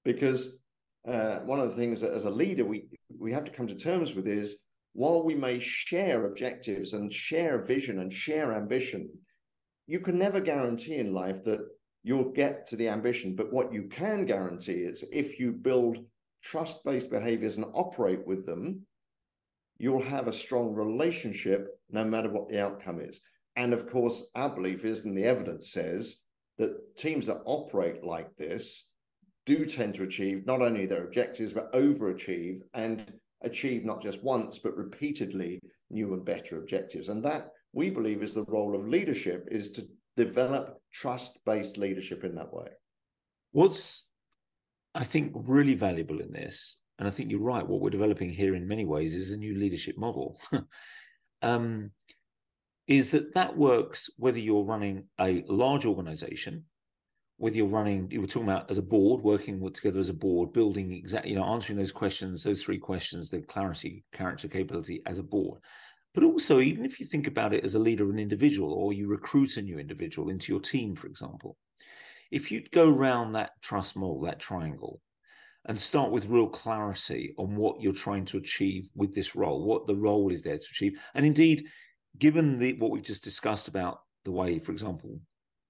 Because 0.05 0.58
uh, 1.09 1.41
one 1.41 1.61
of 1.61 1.71
the 1.71 1.77
things 1.77 2.01
that 2.01 2.13
as 2.13 2.25
a 2.25 2.31
leader 2.31 2.65
we, 2.65 2.85
we 3.19 3.33
have 3.33 3.45
to 3.45 3.53
come 3.53 3.67
to 3.67 3.75
terms 3.75 4.15
with 4.15 4.29
is 4.29 4.57
while 4.93 5.23
we 5.23 5.35
may 5.35 5.59
share 5.59 6.27
objectives 6.27 6.93
and 6.93 7.13
share 7.13 7.59
vision 7.59 8.01
and 8.01 8.13
share 8.13 8.53
ambition, 8.53 9.09
you 9.87 10.01
can 10.01 10.19
never 10.19 10.41
guarantee 10.41 10.97
in 10.97 11.15
life 11.15 11.43
that 11.45 11.67
you'll 12.03 12.33
get 12.33 12.67
to 12.67 12.77
the 12.77 12.89
ambition. 12.89 13.35
But 13.35 13.53
what 13.53 13.73
you 13.73 13.85
can 13.85 14.27
guarantee 14.27 14.83
is 14.83 15.05
if 15.13 15.39
you 15.39 15.53
build 15.53 15.99
trust 16.43 16.85
based 16.85 17.11
behaviors 17.11 17.57
and 17.57 17.67
operate 17.75 18.27
with 18.27 18.45
them, 18.45 18.87
you'll 19.79 20.03
have 20.03 20.29
a 20.29 20.33
strong 20.33 20.75
relationship 20.75 21.69
no 21.91 22.05
matter 22.05 22.29
what 22.29 22.49
the 22.49 22.63
outcome 22.63 23.01
is. 23.01 23.21
And 23.57 23.73
of 23.73 23.89
course, 23.89 24.31
our 24.35 24.49
belief 24.49 24.85
is, 24.85 25.05
and 25.05 25.17
the 25.17 25.25
evidence 25.25 25.73
says, 25.73 26.19
that 26.59 26.97
teams 26.97 27.27
that 27.27 27.43
operate 27.45 28.05
like 28.05 28.35
this 28.37 28.89
do 29.49 29.65
tend 29.65 29.95
to 29.95 30.03
achieve 30.03 30.45
not 30.45 30.61
only 30.61 30.85
their 30.85 31.05
objectives, 31.05 31.55
but 31.55 31.73
overachieve 31.73 32.61
and 32.75 33.11
achieve 33.41 33.83
not 33.83 34.03
just 34.03 34.23
once, 34.23 34.59
but 34.59 34.77
repeatedly 34.77 35.59
new 35.89 36.13
and 36.13 36.23
better 36.23 36.59
objectives. 36.59 37.09
And 37.09 37.25
that 37.25 37.49
we 37.73 37.89
believe 37.89 38.23
is 38.23 38.35
the 38.35 38.45
role 38.45 38.77
of 38.77 38.87
leadership 38.87 39.49
is 39.51 39.71
to 39.71 39.89
develop 40.19 40.79
trust-based 40.93 41.79
leadership 41.79 42.25
in 42.25 42.35
that 42.35 42.53
way. 42.53 42.69
What's 43.53 44.05
I 44.95 45.05
think 45.05 45.33
really 45.35 45.75
valuable 45.75 46.21
in 46.21 46.31
this, 46.31 46.77
and 46.99 47.09
I 47.09 47.11
think 47.11 47.31
you're 47.31 47.41
right, 47.41 47.67
what 47.67 47.81
we're 47.81 47.89
developing 47.89 48.29
here 48.29 48.55
in 48.55 48.69
many 48.69 48.85
ways 48.85 49.15
is 49.15 49.31
a 49.31 49.37
new 49.39 49.55
leadership 49.55 49.97
model. 49.97 50.39
um, 51.43 51.91
is 52.87 53.11
that 53.13 53.33
that 53.35 53.57
works 53.57 54.11
whether 54.19 54.39
you're 54.39 54.65
running 54.65 55.05
a 55.19 55.43
large 55.49 55.87
organization, 55.87 56.65
whether 57.39 57.57
you're 57.57 57.67
running, 57.67 58.11
you 58.11 58.21
were 58.21 58.27
talking 58.27 58.49
about 58.49 58.69
as 58.69 58.79
a 58.79 58.83
board, 58.83 59.23
working 59.23 59.65
together 59.73 60.01
as 60.01 60.09
a 60.09 60.15
board, 60.15 60.53
building 60.53 60.93
exactly, 60.93 61.31
you 61.31 61.37
know, 61.37 61.45
answering 61.45 61.79
those 61.79 61.93
questions, 61.93 62.43
those 62.43 62.63
three 62.63 62.79
questions, 62.79 63.31
the 63.31 63.41
clarity, 63.43 64.05
character, 64.13 64.49
capability 64.49 65.01
as 65.07 65.19
a 65.19 65.23
board. 65.23 65.61
But 66.15 66.25
also, 66.25 66.59
even 66.59 66.85
if 66.85 66.99
you 66.99 67.07
think 67.07 67.29
about 67.29 67.55
it 67.55 67.65
as 67.65 67.77
a 67.77 67.79
leader, 67.79 68.11
an 68.11 68.19
individual, 68.19 68.73
or 68.73 68.93
you 68.93 69.07
recruit 69.07 69.57
a 69.57 69.63
new 69.63 69.79
individual 69.79 70.31
into 70.31 70.53
your 70.53 70.61
team, 70.61 70.97
for 70.97 71.07
example, 71.07 71.57
if 72.33 72.51
you 72.51 72.65
go 72.73 72.93
around 72.93 73.33
that 73.33 73.53
trust 73.63 73.97
model, 73.97 74.21
that 74.23 74.41
triangle, 74.41 75.01
and 75.67 75.79
start 75.79 76.11
with 76.11 76.27
real 76.27 76.49
clarity 76.49 77.35
on 77.39 77.55
what 77.55 77.81
you're 77.81 77.93
trying 77.93 78.25
to 78.25 78.39
achieve 78.39 78.89
with 78.97 79.15
this 79.15 79.37
role, 79.37 79.65
what 79.65 79.87
the 79.87 79.95
role 79.95 80.33
is 80.33 80.43
there 80.43 80.59
to 80.59 80.67
achieve, 80.73 80.99
and 81.15 81.25
indeed, 81.25 81.67
given 82.19 82.59
the 82.59 82.73
what 82.75 82.91
we've 82.91 83.03
just 83.03 83.23
discussed 83.23 83.69
about 83.69 84.01
the 84.25 84.33
way, 84.33 84.59
for 84.59 84.73
example, 84.73 85.21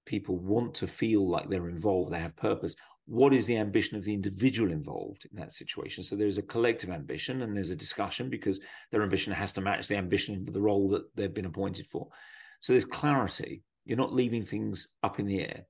people 0.09 0.37
want 0.37 0.73
to 0.73 0.87
feel 0.87 1.29
like 1.29 1.47
they're 1.47 1.69
involved, 1.69 2.11
they 2.11 2.19
have 2.19 2.35
purpose. 2.35 2.75
What 3.05 3.31
is 3.31 3.45
the 3.45 3.57
ambition 3.57 3.95
of 3.95 4.03
the 4.03 4.13
individual 4.13 4.71
involved 4.71 5.27
in 5.31 5.37
that 5.39 5.53
situation? 5.53 6.03
So 6.03 6.15
there's 6.15 6.39
a 6.39 6.43
collective 6.43 6.89
ambition 6.89 7.43
and 7.43 7.55
there's 7.55 7.69
a 7.69 7.75
discussion 7.75 8.27
because 8.27 8.59
their 8.91 9.03
ambition 9.03 9.31
has 9.33 9.53
to 9.53 9.61
match 9.61 9.87
the 9.87 9.97
ambition 9.97 10.43
for 10.43 10.51
the 10.51 10.61
role 10.61 10.89
that 10.89 11.03
they've 11.15 11.33
been 11.33 11.45
appointed 11.45 11.85
for. 11.85 12.07
So 12.59 12.73
there's 12.73 12.85
clarity. 12.85 13.61
You're 13.85 13.97
not 13.97 14.13
leaving 14.13 14.43
things 14.43 14.87
up 15.03 15.19
in 15.19 15.27
the 15.27 15.41
air. 15.41 15.65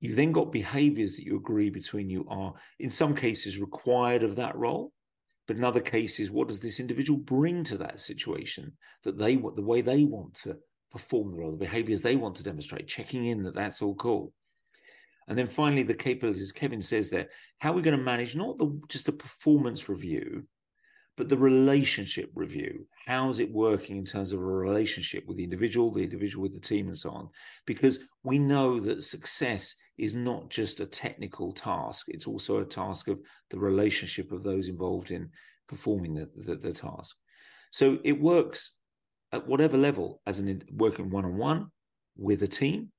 You've 0.00 0.16
then 0.16 0.32
got 0.32 0.52
behaviors 0.52 1.16
that 1.16 1.24
you 1.24 1.36
agree 1.36 1.68
between 1.68 2.08
you 2.08 2.26
are 2.30 2.54
in 2.78 2.88
some 2.88 3.14
cases 3.14 3.58
required 3.58 4.22
of 4.22 4.36
that 4.36 4.56
role 4.56 4.92
but 5.46 5.56
in 5.56 5.64
other 5.64 5.80
cases 5.80 6.30
what 6.30 6.46
does 6.46 6.60
this 6.60 6.78
individual 6.78 7.18
bring 7.18 7.64
to 7.64 7.76
that 7.76 8.00
situation 8.00 8.72
that 9.02 9.18
they 9.18 9.36
want 9.36 9.56
the 9.56 9.62
way 9.62 9.80
they 9.80 10.04
want 10.04 10.32
to 10.32 10.56
perform 10.90 11.30
the 11.30 11.38
role 11.38 11.50
the 11.50 11.56
behaviors 11.56 12.00
they 12.00 12.16
want 12.16 12.34
to 12.34 12.42
demonstrate 12.42 12.88
checking 12.88 13.26
in 13.26 13.42
that 13.42 13.54
that's 13.54 13.82
all 13.82 13.94
cool 13.94 14.32
and 15.30 15.38
then 15.38 15.46
finally, 15.46 15.84
the 15.84 15.94
capabilities, 15.94 16.50
Kevin 16.50 16.82
says 16.82 17.08
there, 17.08 17.28
how 17.60 17.70
are 17.70 17.74
we 17.74 17.82
going 17.82 17.96
to 17.96 18.02
manage 18.02 18.34
not 18.34 18.58
the 18.58 18.80
just 18.88 19.06
the 19.06 19.12
performance 19.12 19.88
review, 19.88 20.42
but 21.16 21.28
the 21.28 21.36
relationship 21.36 22.30
review. 22.34 22.84
How's 23.06 23.38
it 23.38 23.52
working 23.52 23.96
in 23.96 24.04
terms 24.04 24.32
of 24.32 24.40
a 24.40 24.44
relationship 24.44 25.24
with 25.28 25.36
the 25.36 25.44
individual, 25.44 25.92
the 25.92 26.02
individual 26.02 26.42
with 26.42 26.54
the 26.54 26.58
team, 26.58 26.88
and 26.88 26.98
so 26.98 27.10
on? 27.10 27.28
Because 27.64 28.00
we 28.24 28.40
know 28.40 28.80
that 28.80 29.04
success 29.04 29.76
is 29.98 30.14
not 30.14 30.50
just 30.50 30.80
a 30.80 30.86
technical 30.86 31.52
task, 31.52 32.06
it's 32.08 32.26
also 32.26 32.58
a 32.58 32.64
task 32.64 33.06
of 33.06 33.20
the 33.50 33.58
relationship 33.58 34.32
of 34.32 34.42
those 34.42 34.66
involved 34.66 35.12
in 35.12 35.30
performing 35.68 36.12
the, 36.12 36.28
the, 36.38 36.56
the 36.56 36.72
task. 36.72 37.16
So 37.70 37.98
it 38.02 38.20
works 38.20 38.78
at 39.32 39.46
whatever 39.46 39.76
level, 39.76 40.20
as 40.26 40.40
an 40.40 40.62
working 40.72 41.10
one 41.10 41.24
on 41.24 41.36
one 41.36 41.70
with 42.16 42.42
a 42.42 42.48
team, 42.48 42.90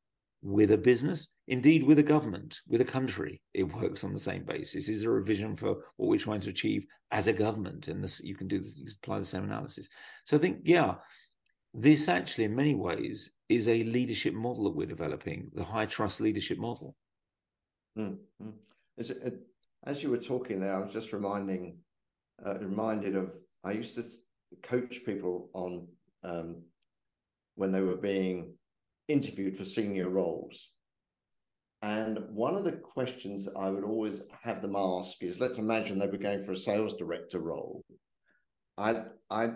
with 0.41 0.71
a 0.71 0.77
business, 0.77 1.27
indeed 1.47 1.83
with 1.83 1.99
a 1.99 2.03
government, 2.03 2.59
with 2.67 2.81
a 2.81 2.85
country. 2.85 3.41
It 3.53 3.63
works 3.63 4.03
on 4.03 4.13
the 4.13 4.19
same 4.19 4.43
basis. 4.43 4.89
Is 4.89 5.01
there 5.01 5.17
a 5.17 5.23
vision 5.23 5.55
for 5.55 5.75
what 5.97 6.09
we're 6.09 6.17
trying 6.17 6.39
to 6.41 6.49
achieve 6.49 6.85
as 7.11 7.27
a 7.27 7.33
government? 7.33 7.87
And 7.89 8.03
this, 8.03 8.21
you 8.23 8.35
can 8.35 8.47
do 8.47 8.59
this, 8.59 8.77
you 8.77 8.85
can 8.85 8.95
apply 9.03 9.19
the 9.19 9.25
same 9.25 9.43
analysis. 9.43 9.87
So 10.25 10.37
I 10.37 10.39
think, 10.39 10.61
yeah, 10.63 10.95
this 11.73 12.07
actually, 12.07 12.45
in 12.45 12.55
many 12.55 12.75
ways, 12.75 13.31
is 13.49 13.67
a 13.67 13.83
leadership 13.83 14.33
model 14.33 14.63
that 14.63 14.75
we're 14.75 14.87
developing, 14.87 15.51
the 15.53 15.63
high 15.63 15.85
trust 15.85 16.21
leadership 16.21 16.57
model. 16.57 16.95
Mm-hmm. 17.97 18.49
It, 18.97 19.39
as 19.85 20.01
you 20.01 20.09
were 20.09 20.17
talking 20.17 20.59
there, 20.59 20.75
I 20.75 20.79
was 20.79 20.93
just 20.93 21.13
reminding, 21.13 21.77
uh, 22.45 22.57
reminded 22.59 23.15
of 23.15 23.31
I 23.63 23.71
used 23.71 23.95
to 23.95 24.03
coach 24.63 25.01
people 25.05 25.49
on 25.53 25.87
um, 26.23 26.61
when 27.55 27.71
they 27.71 27.81
were 27.81 27.97
being 27.97 28.53
interviewed 29.07 29.57
for 29.57 29.65
senior 29.65 30.09
roles. 30.09 30.69
And 31.81 32.19
one 32.29 32.55
of 32.55 32.63
the 32.63 32.73
questions 32.73 33.47
I 33.57 33.69
would 33.69 33.83
always 33.83 34.21
have 34.43 34.61
them 34.61 34.75
ask 34.75 35.21
is 35.23 35.39
let's 35.39 35.57
imagine 35.57 35.97
they 35.97 36.07
were 36.07 36.17
going 36.17 36.43
for 36.43 36.51
a 36.51 36.57
sales 36.57 36.95
director 36.95 37.39
role. 37.39 37.83
I'd, 38.77 39.05
I'd 39.29 39.55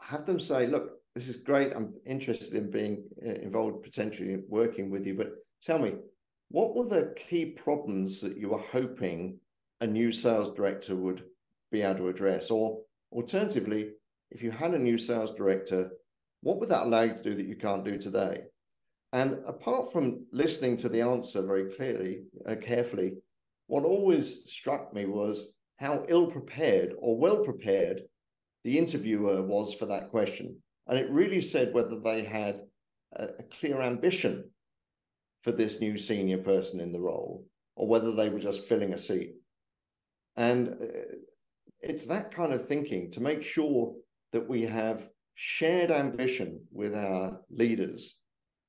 have 0.00 0.26
them 0.26 0.38
say, 0.38 0.66
look, 0.66 0.98
this 1.14 1.28
is 1.28 1.36
great. 1.36 1.72
I'm 1.74 1.94
interested 2.06 2.54
in 2.54 2.70
being 2.70 3.04
uh, 3.26 3.30
involved, 3.30 3.82
potentially 3.82 4.42
working 4.48 4.90
with 4.90 5.06
you, 5.06 5.14
but 5.14 5.32
tell 5.62 5.78
me, 5.78 5.94
what 6.50 6.74
were 6.74 6.86
the 6.86 7.14
key 7.16 7.46
problems 7.46 8.20
that 8.20 8.36
you 8.36 8.50
were 8.50 8.58
hoping 8.70 9.38
a 9.80 9.86
new 9.86 10.12
sales 10.12 10.54
director 10.54 10.94
would 10.94 11.24
be 11.70 11.82
able 11.82 11.96
to 11.96 12.08
address? 12.08 12.50
Or 12.50 12.80
alternatively, 13.10 13.92
if 14.30 14.42
you 14.42 14.50
had 14.50 14.74
a 14.74 14.78
new 14.78 14.98
sales 14.98 15.34
director, 15.34 15.90
what 16.42 16.58
would 16.58 16.68
that 16.68 16.86
allow 16.86 17.02
you 17.02 17.14
to 17.14 17.22
do 17.22 17.34
that 17.34 17.46
you 17.46 17.56
can't 17.56 17.84
do 17.84 17.98
today? 17.98 18.42
And 19.12 19.38
apart 19.46 19.92
from 19.92 20.26
listening 20.32 20.76
to 20.78 20.88
the 20.88 21.02
answer 21.02 21.42
very 21.42 21.70
clearly, 21.70 22.22
uh, 22.46 22.56
carefully, 22.56 23.14
what 23.66 23.84
always 23.84 24.50
struck 24.50 24.92
me 24.92 25.06
was 25.06 25.52
how 25.76 26.04
ill 26.08 26.26
prepared 26.26 26.94
or 26.98 27.18
well 27.18 27.44
prepared 27.44 28.02
the 28.64 28.78
interviewer 28.78 29.42
was 29.42 29.74
for 29.74 29.86
that 29.86 30.10
question. 30.10 30.56
And 30.86 30.98
it 30.98 31.10
really 31.10 31.40
said 31.40 31.72
whether 31.72 31.98
they 31.98 32.22
had 32.22 32.62
a, 33.12 33.24
a 33.24 33.42
clear 33.58 33.80
ambition 33.80 34.50
for 35.42 35.52
this 35.52 35.80
new 35.80 35.96
senior 35.96 36.38
person 36.38 36.80
in 36.80 36.92
the 36.92 37.00
role 37.00 37.44
or 37.76 37.88
whether 37.88 38.12
they 38.12 38.28
were 38.28 38.38
just 38.38 38.64
filling 38.64 38.92
a 38.92 38.98
seat. 38.98 39.34
And 40.36 40.68
uh, 40.80 41.16
it's 41.80 42.06
that 42.06 42.34
kind 42.34 42.52
of 42.52 42.66
thinking 42.66 43.10
to 43.12 43.20
make 43.20 43.42
sure 43.42 43.94
that 44.32 44.48
we 44.48 44.62
have 44.62 45.08
shared 45.44 45.90
ambition 45.90 46.60
with 46.70 46.94
our 46.94 47.40
leaders 47.50 48.16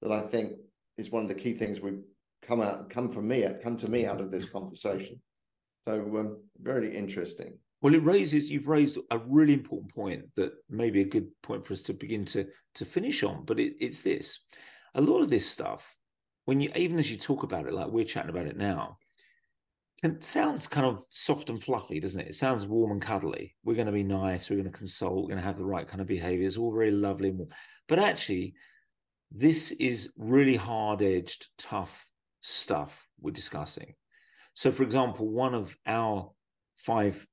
that 0.01 0.11
I 0.11 0.21
think 0.21 0.53
is 0.97 1.11
one 1.11 1.21
of 1.21 1.29
the 1.29 1.35
key 1.35 1.53
things 1.53 1.79
we've 1.79 2.01
come 2.41 2.61
out 2.61 2.89
come 2.89 3.11
from 3.11 3.27
me 3.27 3.47
come 3.61 3.77
to 3.77 3.91
me 3.91 4.07
out 4.07 4.19
of 4.19 4.31
this 4.31 4.45
conversation. 4.45 5.21
So 5.87 5.93
um, 5.93 6.41
very 6.59 6.97
interesting. 6.97 7.59
Well, 7.83 7.93
it 7.93 8.03
raises 8.03 8.49
you've 8.49 8.67
raised 8.67 8.97
a 9.11 9.19
really 9.19 9.53
important 9.53 9.93
point 9.93 10.23
that 10.35 10.53
may 10.67 10.89
be 10.89 11.01
a 11.01 11.05
good 11.15 11.27
point 11.43 11.63
for 11.63 11.73
us 11.73 11.83
to 11.83 11.93
begin 11.93 12.25
to 12.25 12.47
to 12.73 12.85
finish 12.85 13.21
on. 13.21 13.45
But 13.45 13.59
it, 13.59 13.75
it's 13.79 14.01
this: 14.01 14.39
a 14.95 15.01
lot 15.01 15.21
of 15.21 15.29
this 15.29 15.47
stuff, 15.47 15.95
when 16.45 16.59
you 16.59 16.71
even 16.75 16.97
as 16.97 17.11
you 17.11 17.17
talk 17.17 17.43
about 17.43 17.67
it, 17.67 17.73
like 17.73 17.89
we're 17.89 18.03
chatting 18.03 18.31
about 18.31 18.47
it 18.47 18.57
now, 18.57 18.97
it 20.01 20.23
sounds 20.23 20.67
kind 20.67 20.85
of 20.85 21.03
soft 21.09 21.49
and 21.49 21.61
fluffy, 21.61 21.99
doesn't 21.99 22.19
it? 22.19 22.27
It 22.29 22.35
sounds 22.35 22.65
warm 22.65 22.91
and 22.91 23.01
cuddly. 23.01 23.55
We're 23.63 23.75
going 23.75 23.87
to 23.87 23.93
be 23.93 24.03
nice. 24.03 24.49
We're 24.49 24.57
going 24.57 24.71
to 24.71 24.77
consult. 24.77 25.15
We're 25.15 25.29
going 25.29 25.37
to 25.37 25.45
have 25.45 25.57
the 25.57 25.65
right 25.65 25.87
kind 25.87 26.01
of 26.01 26.07
behavior. 26.07 26.45
It's 26.45 26.57
all 26.57 26.73
very 26.73 26.91
lovely. 26.91 27.33
But 27.87 27.99
actually, 27.99 28.53
this 29.31 29.71
is 29.71 30.11
really 30.17 30.55
hard 30.55 31.01
edged, 31.01 31.47
tough 31.57 32.07
stuff 32.41 33.07
we're 33.21 33.31
discussing. 33.31 33.93
So, 34.53 34.71
for 34.71 34.83
example, 34.83 35.29
one 35.29 35.55
of 35.55 35.75
our 35.87 36.31
five 36.75 37.25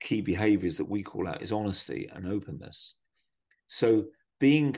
key 0.00 0.20
behaviors 0.20 0.76
that 0.78 0.88
we 0.88 1.02
call 1.02 1.28
out 1.28 1.42
is 1.42 1.52
honesty 1.52 2.08
and 2.12 2.26
openness. 2.26 2.94
So, 3.68 4.06
being 4.40 4.76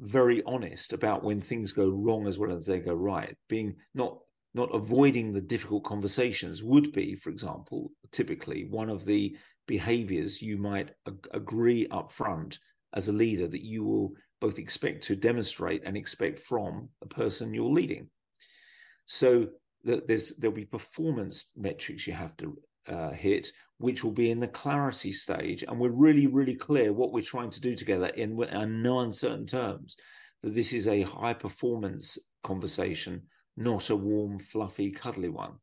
very 0.00 0.42
honest 0.44 0.92
about 0.92 1.24
when 1.24 1.40
things 1.40 1.72
go 1.72 1.88
wrong 1.88 2.26
as 2.26 2.38
well 2.38 2.52
as 2.52 2.66
they 2.66 2.78
go 2.78 2.94
right, 2.94 3.36
being 3.48 3.74
not 3.94 4.18
not 4.56 4.74
avoiding 4.74 5.32
the 5.32 5.40
difficult 5.40 5.84
conversations 5.84 6.62
would 6.62 6.90
be, 6.92 7.14
for 7.14 7.30
example, 7.30 7.92
typically 8.10 8.64
one 8.64 8.88
of 8.88 9.04
the 9.04 9.36
behaviors 9.68 10.40
you 10.40 10.56
might 10.56 10.92
ag- 11.06 11.28
agree 11.32 11.86
up 11.90 12.10
front 12.10 12.58
as 12.94 13.08
a 13.08 13.12
leader 13.12 13.46
that 13.46 13.62
you 13.62 13.84
will 13.84 14.12
both 14.40 14.58
expect 14.58 15.02
to 15.04 15.14
demonstrate 15.14 15.82
and 15.84 15.96
expect 15.96 16.38
from 16.38 16.88
a 17.02 17.06
person 17.06 17.52
you're 17.52 17.70
leading. 17.70 18.08
So 19.04 19.48
that 19.84 20.08
there's 20.08 20.34
there'll 20.36 20.56
be 20.56 20.64
performance 20.64 21.52
metrics 21.54 22.06
you 22.06 22.14
have 22.14 22.36
to 22.38 22.58
uh, 22.88 23.10
hit, 23.10 23.52
which 23.78 24.02
will 24.02 24.12
be 24.12 24.30
in 24.30 24.40
the 24.40 24.48
clarity 24.48 25.12
stage, 25.12 25.64
and 25.68 25.78
we're 25.78 25.90
really 25.90 26.26
really 26.26 26.54
clear 26.54 26.92
what 26.92 27.12
we're 27.12 27.22
trying 27.22 27.50
to 27.50 27.60
do 27.60 27.74
together 27.76 28.06
in, 28.06 28.40
in 28.42 28.82
no 28.82 29.00
uncertain 29.00 29.46
terms. 29.46 29.96
That 30.42 30.54
this 30.54 30.72
is 30.72 30.88
a 30.88 31.02
high 31.02 31.34
performance 31.34 32.18
conversation, 32.42 33.22
not 33.56 33.90
a 33.90 33.96
warm, 33.96 34.38
fluffy, 34.38 34.90
cuddly 34.90 35.28
one. 35.28 35.54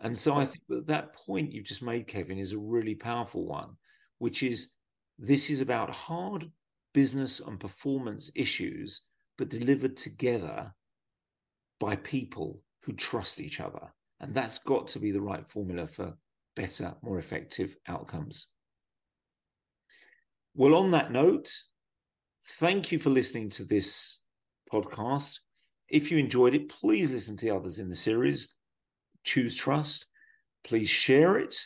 And 0.00 0.18
so 0.18 0.34
I 0.34 0.44
think 0.44 0.64
that 0.68 0.86
that 0.86 1.14
point 1.14 1.52
you've 1.52 1.66
just 1.66 1.82
made, 1.82 2.06
Kevin, 2.06 2.38
is 2.38 2.52
a 2.52 2.58
really 2.58 2.94
powerful 2.94 3.46
one, 3.46 3.70
which 4.18 4.42
is 4.42 4.72
this 5.18 5.50
is 5.50 5.60
about 5.60 5.90
hard 5.90 6.50
business 6.92 7.40
and 7.40 7.58
performance 7.58 8.30
issues, 8.34 9.02
but 9.38 9.48
delivered 9.48 9.96
together 9.96 10.72
by 11.80 11.96
people 11.96 12.62
who 12.82 12.92
trust 12.92 13.40
each 13.40 13.60
other. 13.60 13.92
And 14.20 14.34
that's 14.34 14.58
got 14.58 14.88
to 14.88 14.98
be 14.98 15.10
the 15.10 15.20
right 15.20 15.48
formula 15.48 15.86
for 15.86 16.14
better, 16.56 16.94
more 17.02 17.18
effective 17.18 17.76
outcomes. 17.88 18.46
Well, 20.54 20.74
on 20.74 20.92
that 20.92 21.10
note, 21.10 21.50
thank 22.58 22.92
you 22.92 22.98
for 22.98 23.10
listening 23.10 23.50
to 23.50 23.64
this 23.64 24.20
podcast. 24.72 25.38
If 25.94 26.10
you 26.10 26.18
enjoyed 26.18 26.56
it, 26.56 26.68
please 26.68 27.12
listen 27.12 27.36
to 27.36 27.46
the 27.46 27.54
others 27.54 27.78
in 27.78 27.88
the 27.88 27.94
series. 27.94 28.52
Choose 29.22 29.54
Trust. 29.54 30.06
Please 30.64 30.90
share 30.90 31.38
it, 31.38 31.56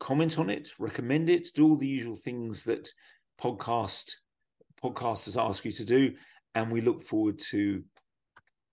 comment 0.00 0.40
on 0.40 0.50
it, 0.50 0.70
recommend 0.80 1.30
it, 1.30 1.50
do 1.54 1.68
all 1.68 1.76
the 1.76 1.86
usual 1.86 2.16
things 2.16 2.64
that 2.64 2.92
podcast 3.40 4.10
podcasters 4.82 5.40
ask 5.40 5.64
you 5.64 5.70
to 5.70 5.84
do. 5.84 6.14
And 6.56 6.72
we 6.72 6.80
look 6.80 7.04
forward 7.04 7.38
to 7.50 7.84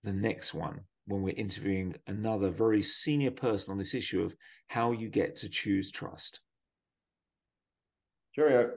the 0.02 0.12
next 0.12 0.52
one 0.52 0.80
when 1.06 1.22
we're 1.22 1.36
interviewing 1.36 1.94
another 2.08 2.50
very 2.50 2.82
senior 2.82 3.30
person 3.30 3.70
on 3.70 3.78
this 3.78 3.94
issue 3.94 4.24
of 4.24 4.34
how 4.66 4.90
you 4.90 5.08
get 5.08 5.36
to 5.36 5.48
choose 5.48 5.92
trust. 5.92 6.40
Cheerio. 8.34 8.72